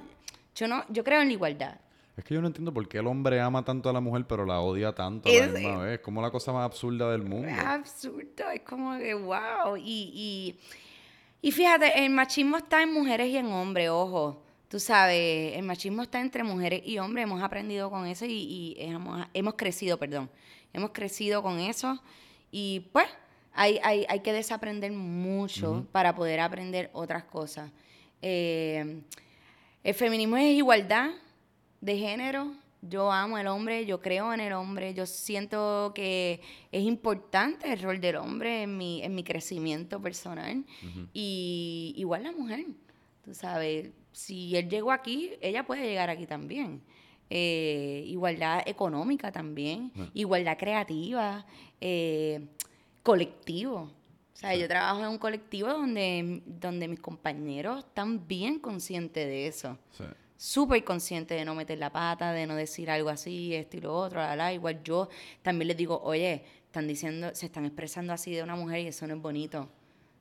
[0.55, 1.79] yo no, yo creo en la igualdad.
[2.17, 4.45] Es que yo no entiendo por qué el hombre ama tanto a la mujer, pero
[4.45, 5.93] la odia tanto a la Es- misma vez.
[5.95, 7.47] Es como la cosa más absurda del mundo.
[7.47, 9.77] Es absurdo, es como que wow.
[9.77, 10.11] Y,
[11.41, 14.43] y, y fíjate, el machismo está en mujeres y en hombres, ojo.
[14.67, 17.23] Tú sabes, el machismo está entre mujeres y hombres.
[17.23, 20.29] Hemos aprendido con eso y, y hemos, hemos crecido, perdón.
[20.73, 22.01] Hemos crecido con eso.
[22.51, 23.07] Y pues,
[23.53, 27.71] hay, hay, hay que desaprender mucho para poder aprender otras cosas.
[28.21, 29.01] Eh,
[29.83, 31.11] el feminismo es igualdad
[31.81, 32.53] de género.
[32.83, 36.41] Yo amo al hombre, yo creo en el hombre, yo siento que
[36.71, 40.65] es importante el rol del hombre en mi, en mi crecimiento personal.
[41.13, 42.65] Y igual la mujer,
[43.23, 46.81] tú sabes, si él llegó aquí, ella puede llegar aquí también.
[47.29, 51.45] Eh, igualdad económica también, igualdad creativa,
[51.79, 52.47] eh,
[53.03, 53.91] colectivo.
[54.33, 59.47] O sea, yo trabajo en un colectivo donde, donde mis compañeros están bien conscientes de
[59.47, 59.77] eso
[60.41, 63.95] súper consciente de no meter la pata, de no decir algo así, esto y lo
[63.95, 64.51] otro, la, la.
[64.51, 65.07] igual yo
[65.43, 69.05] también les digo, oye, están diciendo, se están expresando así de una mujer y eso
[69.05, 69.69] no es bonito.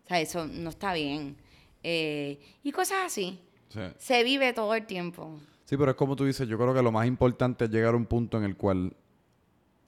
[0.04, 1.38] O sea, eso no está bien.
[1.82, 3.40] Eh, y cosas así.
[3.70, 3.80] Sí.
[3.96, 5.40] Se vive todo el tiempo.
[5.64, 7.96] Sí, pero es como tú dices, yo creo que lo más importante es llegar a
[7.96, 8.94] un punto en el cual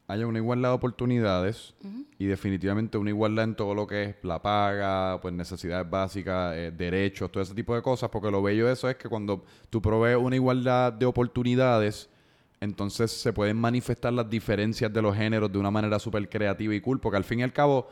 [0.09, 1.75] haya una igualdad de oportunidades
[2.19, 6.71] y definitivamente una igualdad en todo lo que es la paga, pues necesidades básicas, eh,
[6.71, 9.81] derechos, todo ese tipo de cosas, porque lo bello de eso es que cuando tú
[9.81, 12.11] provees una igualdad de oportunidades,
[12.61, 16.81] entonces se pueden manifestar las diferencias de los géneros de una manera súper creativa y
[16.81, 17.89] cool, porque al fin y al cabo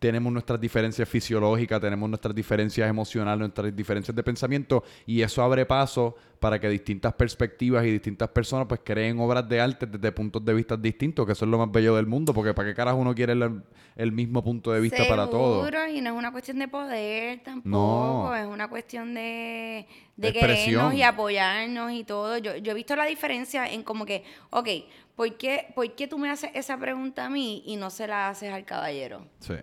[0.00, 5.66] tenemos nuestras diferencias fisiológicas, tenemos nuestras diferencias emocionales, nuestras diferencias de pensamiento y eso abre
[5.66, 10.42] paso para que distintas perspectivas y distintas personas pues creen obras de arte desde puntos
[10.42, 12.96] de vista distintos, que eso es lo más bello del mundo, porque para qué carajo
[12.96, 13.62] uno quiere el,
[13.94, 15.62] el mismo punto de vista para todo.
[15.66, 18.34] Seguro, y no es una cuestión de poder tampoco, No.
[18.34, 19.86] es una cuestión de,
[20.16, 22.38] de querernos y apoyarnos y todo.
[22.38, 24.68] Yo, yo he visto la diferencia en como que, ok,
[25.14, 28.30] ¿por qué, ¿por qué tú me haces esa pregunta a mí y no se la
[28.30, 29.26] haces al caballero?
[29.40, 29.56] Sí.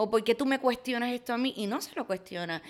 [0.00, 2.62] ¿O por qué tú me cuestionas esto a mí y no se lo cuestiona?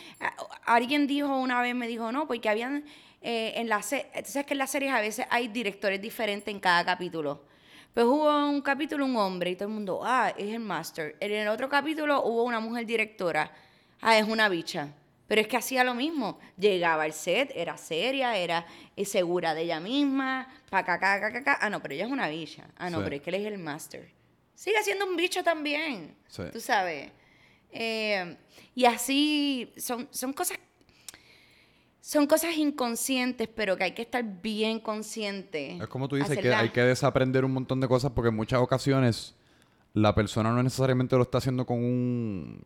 [0.65, 2.85] Alguien dijo una vez, me dijo, no, porque habían
[3.21, 6.59] eh, en la serie, sabes que en las series a veces hay directores diferentes en
[6.59, 7.45] cada capítulo.
[7.93, 11.17] Pues hubo un capítulo un hombre y todo el mundo, ah, es el master.
[11.21, 13.53] En el otro capítulo hubo una mujer directora,
[14.01, 14.89] ah, es una bicha.
[15.27, 16.39] Pero es que hacía lo mismo.
[16.57, 18.65] Llegaba al set, era seria, era
[18.97, 21.59] eh, segura de ella misma, pa' acá, acá, acá, acá.
[21.61, 22.65] Ah, no, pero ella es una bicha.
[22.79, 23.05] Ah, no, Sí.
[23.05, 24.09] pero es que él es el master.
[24.59, 26.17] Sigue siendo un bicho también.
[26.27, 26.43] Sí.
[26.53, 27.13] Tú sabes.
[27.71, 28.37] Eh,
[28.75, 30.59] y así son, son cosas.
[32.01, 35.77] Son cosas inconscientes, pero que hay que estar bien consciente.
[35.77, 38.61] Es como tú dices, que, hay que desaprender un montón de cosas porque en muchas
[38.61, 39.37] ocasiones
[39.93, 42.61] la persona no necesariamente lo está haciendo con un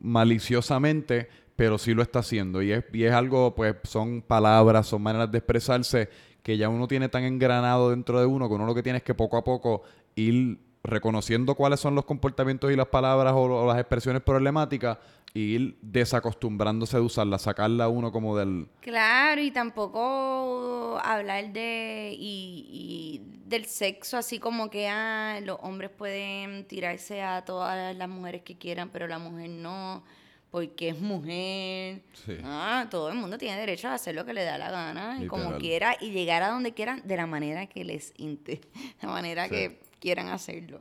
[0.00, 2.60] maliciosamente, pero sí lo está haciendo.
[2.60, 6.10] Y es, y es algo, pues, son palabras, son maneras de expresarse
[6.42, 9.02] que ya uno tiene tan engranado dentro de uno que uno lo que tiene es
[9.02, 9.82] que poco a poco
[10.14, 14.98] ir reconociendo cuáles son los comportamientos y las palabras o, o las expresiones problemáticas
[15.34, 18.66] y ir desacostumbrándose de usarlas, sacarla uno como del...
[18.80, 25.90] Claro, y tampoco hablar de y, y del sexo así como que ah, los hombres
[25.90, 30.02] pueden tirarse a todas las mujeres que quieran, pero la mujer no,
[30.50, 32.02] porque es mujer.
[32.24, 32.38] Sí.
[32.42, 35.26] Ah, todo el mundo tiene derecho a hacer lo que le da la gana y
[35.26, 38.62] como quiera y llegar a donde quieran de la manera que les inte,
[39.02, 39.50] la manera Sí.
[39.50, 40.80] que quieran hacerlo.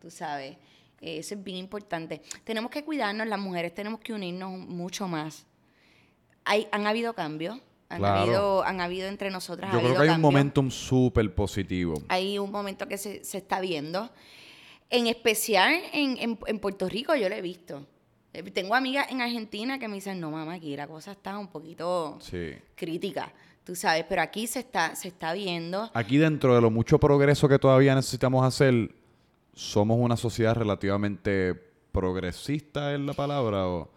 [0.00, 0.56] Tú sabes.
[1.00, 2.22] Eh, Eso es bien importante.
[2.44, 5.46] Tenemos que cuidarnos, las mujeres tenemos que unirnos mucho más.
[6.44, 7.58] Hay, han habido cambios.
[7.90, 8.20] Han, Claro.
[8.22, 9.70] habido, han habido entre nosotras.
[9.72, 10.32] Yo ha creo que hay un cambios.
[10.32, 11.94] momentum súper positivo.
[12.08, 14.10] Hay un momento que se, se está viendo.
[14.90, 17.86] En especial en, en- en Puerto Rico, yo lo he visto.
[18.32, 21.48] Eh, Tengo amigas en Argentina que me dicen, no, mamá, aquí la cosa está un
[21.48, 22.52] poquito Sí.
[22.74, 23.32] crítica,
[23.64, 25.90] tú sabes, pero aquí se está, se está viendo.
[25.94, 28.94] Aquí dentro de lo mucho progreso que todavía necesitamos hacer,
[29.54, 31.54] somos una sociedad relativamente
[31.92, 33.88] progresista es la palabra o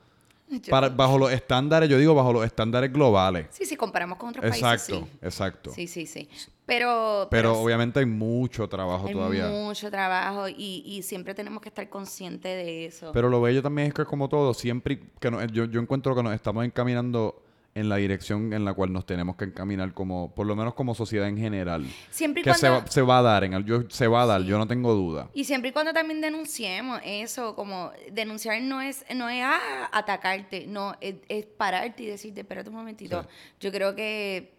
[0.50, 3.48] Yo- para- bajo los estándares, yo digo bajo los estándares globales.
[3.50, 5.72] Sí, si comparamos con otros Exacto, países, exacto.
[5.72, 5.88] sí.
[5.88, 6.48] Sí, sí, sí.
[6.66, 9.48] Pero, Pero sí, obviamente hay mucho trabajo hay todavía.
[9.48, 13.12] mucho trabajo y, y siempre tenemos que estar conscientes de eso.
[13.14, 16.24] Pero lo bello también es que como todo, siempre que nos- yo, yo encuentro que
[16.24, 17.42] nos estamos encaminando
[17.78, 20.96] en la dirección en la cual nos tenemos que encaminar como, por lo menos como
[20.96, 21.86] sociedad en general.
[22.10, 22.60] siempre y Que cuando...
[22.60, 24.68] se, va, se va a dar, en el- yo, se va a dar, yo no
[24.68, 25.30] tengo duda.
[25.34, 30.68] Y siempre y cuando también denunciemos eso, como denunciar no es, no es ah, atacarte,
[30.68, 33.28] no, es, es pararte y decirte, espérate un momentito, Sí.
[33.62, 34.54] yo creo que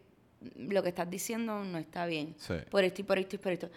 [0.56, 2.34] lo que estás diciendo no está bien.
[2.38, 2.54] Sí.
[2.70, 3.70] Por esto y por esto y por esto.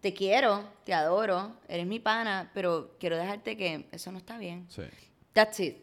[0.00, 4.66] Te quiero, te adoro, eres mi pana, pero quiero dejarte que eso no está bien.
[4.68, 4.82] Sí.
[5.32, 5.76] That's it.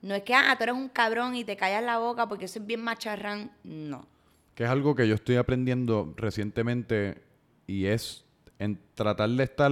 [0.00, 2.58] No es que, ah, tú eres un cabrón y te callas la boca porque eso
[2.60, 3.50] es bien macharrán.
[3.64, 4.06] No.
[4.54, 7.22] Que es algo que yo estoy aprendiendo recientemente
[7.66, 8.24] y es
[8.58, 9.70] en tratar de estar,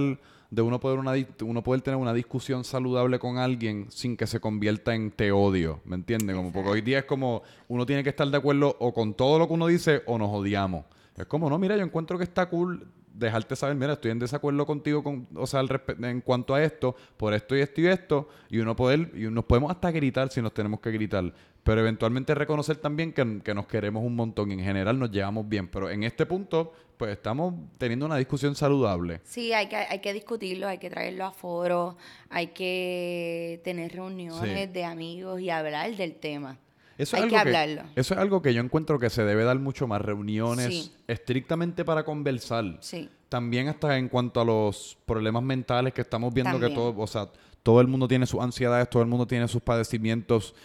[0.49, 4.39] de uno poder, una, uno poder tener una discusión saludable con alguien sin que se
[4.39, 6.35] convierta en te odio, ¿me entiendes?
[6.35, 9.39] Como porque hoy día es como uno tiene que estar de acuerdo o con todo
[9.39, 10.85] lo que uno dice o nos odiamos.
[11.17, 12.87] Es como, no, mira, yo encuentro que está cool
[13.17, 15.69] dejarte saber, mira, estoy en desacuerdo contigo con, o sea, al
[16.03, 19.45] en cuanto a esto, por esto y esto y esto, y uno poder, y nos
[19.45, 23.67] podemos hasta gritar si nos tenemos que gritar, pero eventualmente reconocer también que, que nos
[23.67, 27.53] queremos un montón y en general nos llevamos bien, pero en este punto, pues estamos
[27.77, 29.21] teniendo una discusión saludable.
[29.23, 31.95] Sí, hay que, hay que discutirlo, hay que traerlo a foros,
[32.29, 34.73] hay que tener reuniones Sí.
[34.73, 36.57] de amigos y hablar del tema.
[36.97, 37.83] Eso es hay que algo hablarlo.
[37.95, 40.91] Eso es algo que yo encuentro que se debe dar mucho más, reuniones Sí.
[41.07, 42.77] estrictamente para conversar.
[42.81, 43.09] Sí.
[43.29, 47.29] También hasta en cuanto a los problemas mentales que estamos viendo que todo, o sea,
[47.61, 50.55] todo el mundo tiene sus ansiedades, todo el mundo tiene sus padecimientos,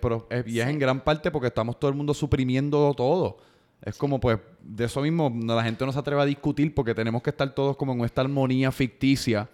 [0.00, 3.38] pero es, y es en gran parte porque estamos todo el mundo suprimiendo todo.
[3.82, 7.22] Es como pues de eso mismo la gente no se atreve a discutir porque tenemos
[7.22, 9.48] que estar todos como en esta armonía ficticia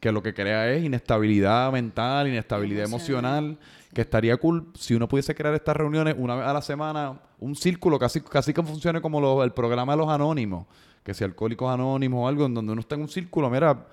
[0.00, 3.44] que lo que crea es inestabilidad mental, inestabilidad Emocional.
[3.44, 7.18] emocional, que estaría cool si uno pudiese crear estas reuniones una vez a la semana,
[7.38, 10.66] un círculo casi, casi que funcione como lo- el programa de los anónimos,
[11.02, 13.86] que si alcohólicos anónimos o algo, en donde uno está en un círculo, mira,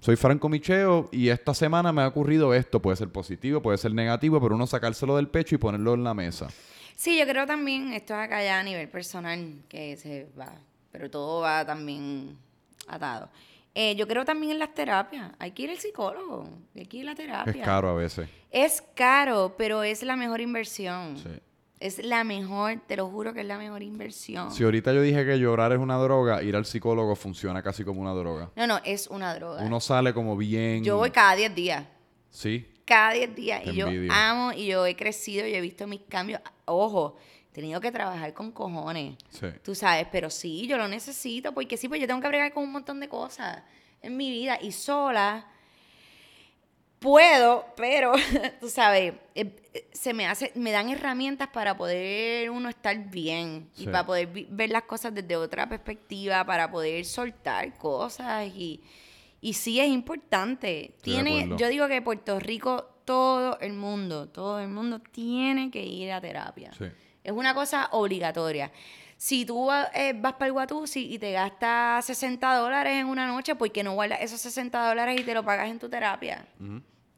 [0.00, 3.94] soy Franco Micheo y esta semana me ha ocurrido esto, puede ser positivo, puede ser
[3.94, 6.48] negativo, pero uno sacárselo del pecho y ponerlo en la mesa.
[6.96, 10.52] Sí, yo creo también, esto es acá ya a nivel personal, que se va,
[10.92, 12.36] pero todo va también
[12.86, 13.28] atado.
[13.74, 15.32] Eh, yo creo también en las terapias.
[15.38, 17.52] Hay que ir al psicólogo, hay que ir a la terapia.
[17.52, 18.28] Es caro a veces.
[18.50, 21.18] Es caro, pero es la mejor inversión.
[21.18, 21.30] Sí.
[21.80, 24.52] Es la mejor, te lo juro que es la mejor inversión.
[24.52, 28.00] Si ahorita yo dije que llorar es una droga, ir al psicólogo funciona casi como
[28.00, 28.50] una droga.
[28.54, 29.62] No, no, es una droga.
[29.62, 30.84] Uno sale como bien.
[30.84, 31.84] Yo voy cada 10 días.
[32.30, 32.66] Sí.
[32.84, 33.64] Cada 10 días.
[33.64, 36.40] Te y yo amo y yo he crecido y he visto mis cambios.
[36.64, 37.16] Ojo,
[37.54, 39.16] tenido que trabajar con cojones.
[39.30, 39.46] Sí.
[39.62, 42.64] Tú sabes, pero sí, yo lo necesito porque sí, pues yo tengo que bregar con
[42.64, 43.62] un montón de cosas
[44.02, 45.46] en mi vida y sola
[47.04, 48.12] puedo, pero
[48.60, 53.68] tú sabes, eh, eh, se me hace, me dan herramientas para poder uno estar bien
[53.76, 58.80] y para poder ver las cosas desde otra perspectiva, para poder soltar cosas y,
[59.42, 60.94] y sí es importante.
[61.02, 66.10] Tiene, yo digo que Puerto Rico, todo el mundo, todo el mundo tiene que ir
[66.10, 66.72] a terapia.
[66.72, 66.86] Sí.
[67.24, 68.70] Es una cosa obligatoria.
[69.16, 73.54] Si tú eh, vas para el Guatusi y te gastas 60 dólares en una noche,
[73.54, 76.44] ¿por qué no guardas esos 60 dólares y te lo pagas en tu terapia?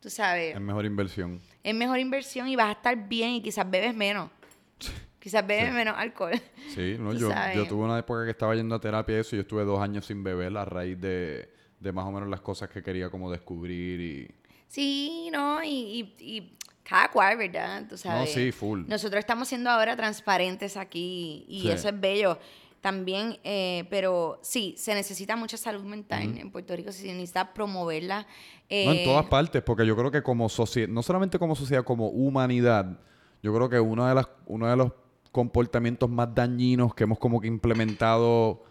[0.01, 1.41] Tú sabes, Es mejor inversión.
[1.65, 4.31] es mejor inversión y vas a estar bien y quizás bebes menos.
[5.19, 5.75] Quizás bebes Sí.
[5.75, 6.41] menos alcohol.
[6.73, 7.57] Sí, no, yo, sabes.
[7.57, 9.81] yo tuve una época que estaba yendo a terapia y eso, y yo estuve dos
[9.81, 11.51] años sin beber a raíz de,
[11.81, 14.35] de más o menos las cosas que quería como descubrir y...
[14.69, 16.57] Sí, no, y, y- y
[16.89, 17.85] cada cual, ¿verdad?
[17.89, 18.33] Tú sabes.
[18.33, 18.85] sí, full.
[18.87, 21.71] Nosotros estamos siendo ahora transparentes aquí y Sí.
[21.71, 22.39] eso es bello
[22.81, 28.21] también, eh, pero sí, se necesita mucha salud mental en Puerto Rico, se necesita promoverla.
[28.21, 28.27] No,
[28.69, 32.09] en eh, todas partes, porque yo creo que como sociedad, no solamente como sociedad, como
[32.09, 33.01] humanidad,
[33.43, 34.93] yo creo que uno de, las, uno de los
[35.33, 38.63] comportamientos más dañinos que hemos como que implementado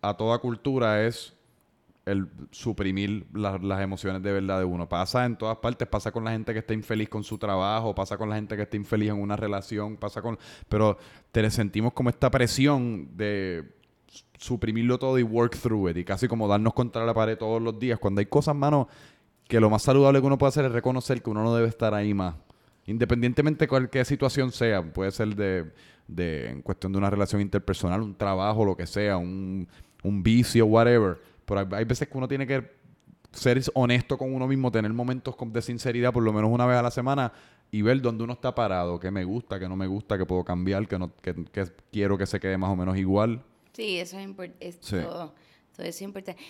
[0.00, 1.34] a toda cultura es
[2.10, 4.88] el suprimir la- las emociones de verdad de uno.
[4.88, 8.16] Pasa en todas partes, pasa con la gente que está infeliz con su trabajo, pasa
[8.16, 10.38] con la gente que está infeliz en una relación, pasa con...
[10.68, 10.98] Pero
[11.32, 13.64] te sentimos como esta presión de
[14.38, 17.78] suprimirlo todo y work through it y casi como darnos contra la pared todos los
[17.78, 18.88] días cuando hay cosas, mano,
[19.46, 21.94] que lo más saludable que uno puede hacer es reconocer que uno no debe estar
[21.94, 22.34] ahí más.
[22.86, 25.70] Independientemente de cualquier situación sea, puede ser de,
[26.06, 29.68] de en cuestión de una relación interpersonal, un trabajo, lo que sea, un,
[30.02, 31.18] un vicio, whatever.
[31.48, 32.62] Pero hay, hay veces que uno tiene que
[33.32, 36.82] ser honesto con uno mismo, tener momentos de sinceridad por lo menos una vez a
[36.82, 37.32] la semana
[37.70, 40.44] y ver dónde uno está parado, qué me gusta, qué no me gusta, qué puedo
[40.44, 43.42] cambiar, qué, no, qué, qué quiero que se quede más o menos igual.
[43.72, 44.72] Sí, eso es importante.
[44.80, 44.96] Sí.
[44.96, 45.34] Todo,
[45.76, 46.42] todo eso es importante.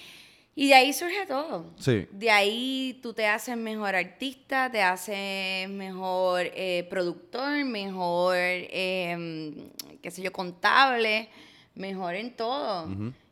[0.54, 1.66] Y de ahí surge todo.
[1.78, 2.06] Sí.
[2.10, 9.70] De ahí tú te haces mejor artista, te haces mejor eh, productor, mejor, eh,
[10.02, 11.28] qué sé yo, contable,
[11.74, 12.88] mejor en todo.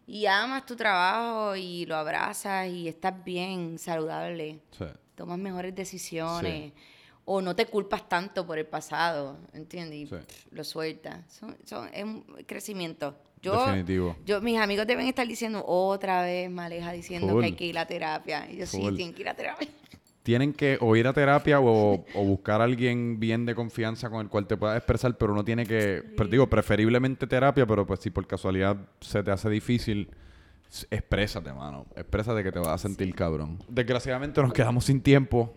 [0.07, 4.61] Y amas tu trabajo y lo abrazas y estás bien, saludable.
[4.79, 4.85] Sí.
[5.17, 6.73] Tomas mejores decisiones.
[6.73, 6.73] Sí.
[7.25, 9.99] O no te culpas tanto por el pasado, ¿entiendes?
[9.99, 10.15] Y Sí.
[10.15, 11.25] pff, lo sueltas.
[11.33, 13.17] Son, son- es un crecimiento.
[13.43, 14.17] Yo, Definitivo.
[14.25, 17.41] yo, mis amigos deben estar diciendo otra vez, Maleja, diciendo Full.
[17.41, 18.49] que hay que ir a terapia.
[18.51, 19.69] Y yo, sí, tienen que ir a terapia.
[20.27, 24.23] Tienen que o ir a terapia o, o buscar a alguien bien de confianza con
[24.23, 28.01] el cual te puedas expresar, pero uno tiene que, pero digo, preferiblemente terapia, pero pues
[28.01, 30.11] si por casualidad se te hace difícil,
[30.91, 31.87] exprésate, mano.
[31.95, 33.63] Exprésate que te vas a sentir cabrón.
[33.69, 35.55] Desgraciadamente nos quedamos sin tiempo.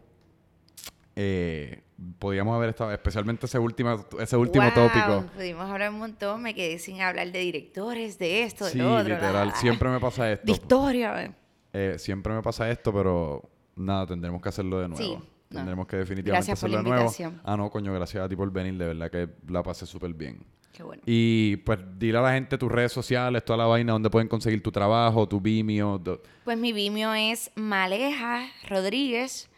[1.16, 1.82] Eh,
[2.20, 5.26] podríamos haber estado, especialmente ese último, ese último Wow, tópico.
[5.34, 8.94] Pudimos hablar un montón, me quedé sin hablar de directores, de esto, de Sí, lo
[8.98, 9.16] otro.
[9.16, 9.52] literal.
[9.60, 10.46] Siempre me pasa esto.
[10.46, 11.34] De historia.
[11.74, 13.50] Eh, siempre me pasa esto, pero
[13.80, 15.04] nada, tendremos que hacerlo de nuevo.
[15.04, 15.14] Sí,
[15.50, 15.58] no.
[15.58, 17.42] Tendremos que definitivamente Gracias por hacerlo la de nuevo.
[17.44, 20.44] Ah, no, coño, gracias a ti por venir, de verdad que la pasé súper bien.
[20.72, 21.02] Qué bueno.
[21.06, 24.62] Y pues dile a la gente tus redes sociales, toda la vaina, donde pueden conseguir
[24.62, 26.00] tu trabajo, tu Vimeo.
[26.46, 29.50] Pues mi Vimeo es Maleja Rodríguez.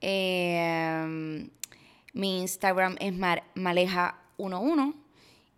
[0.00, 1.48] Eh,
[2.14, 4.94] mi Instagram es mar- Maleja11.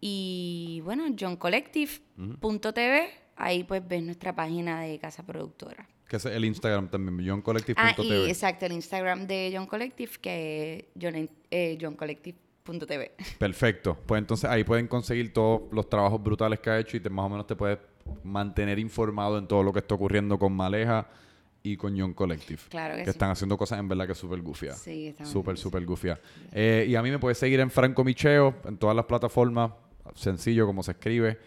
[0.00, 3.08] Y bueno, johncollective.tv.
[3.36, 5.86] Ahí pues ves nuestra página de casa productora.
[6.08, 8.28] Que es el Instagram también, Ah, y johncollective.tv.
[8.28, 13.12] exacto, el Instagram de John Collective, que es John, eh, johncollective.tv.
[13.38, 13.96] Perfecto.
[14.06, 17.26] Pues entonces ahí pueden conseguir todos los trabajos brutales que ha hecho y te, más
[17.26, 17.78] o menos te puedes
[18.24, 21.08] mantener informado en todo lo que está ocurriendo con Maleja
[21.62, 22.60] y con Young Collective.
[22.68, 23.10] Claro que que sí.
[23.10, 24.78] están haciendo cosas en verdad que súper gufias.
[24.78, 26.20] Sí, estamos Súper, súper gufia.
[26.52, 29.72] Eh, y a mí me puedes seguir en Franco Micheo, en todas las plataformas.
[30.14, 31.38] Sencillo como se escribe.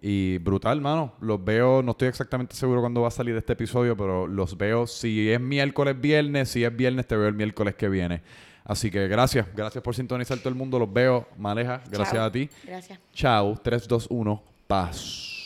[0.00, 1.14] Y brutal, mano.
[1.20, 4.86] Los veo, no estoy exactamente seguro cuándo va a salir este episodio, pero los veo.
[4.86, 6.50] Si es miércoles, viernes.
[6.50, 8.22] Si es viernes, te veo el miércoles que viene.
[8.64, 9.46] Así que gracias.
[9.56, 10.78] Gracias por sintonizar todo el mundo.
[10.78, 11.26] Los veo.
[11.36, 12.26] Maleja, gracias Chao.
[12.26, 12.48] a ti.
[12.64, 12.98] Gracias.
[13.12, 13.58] Chao.
[13.62, 14.42] 3, 2, 1.
[14.66, 15.37] Paz.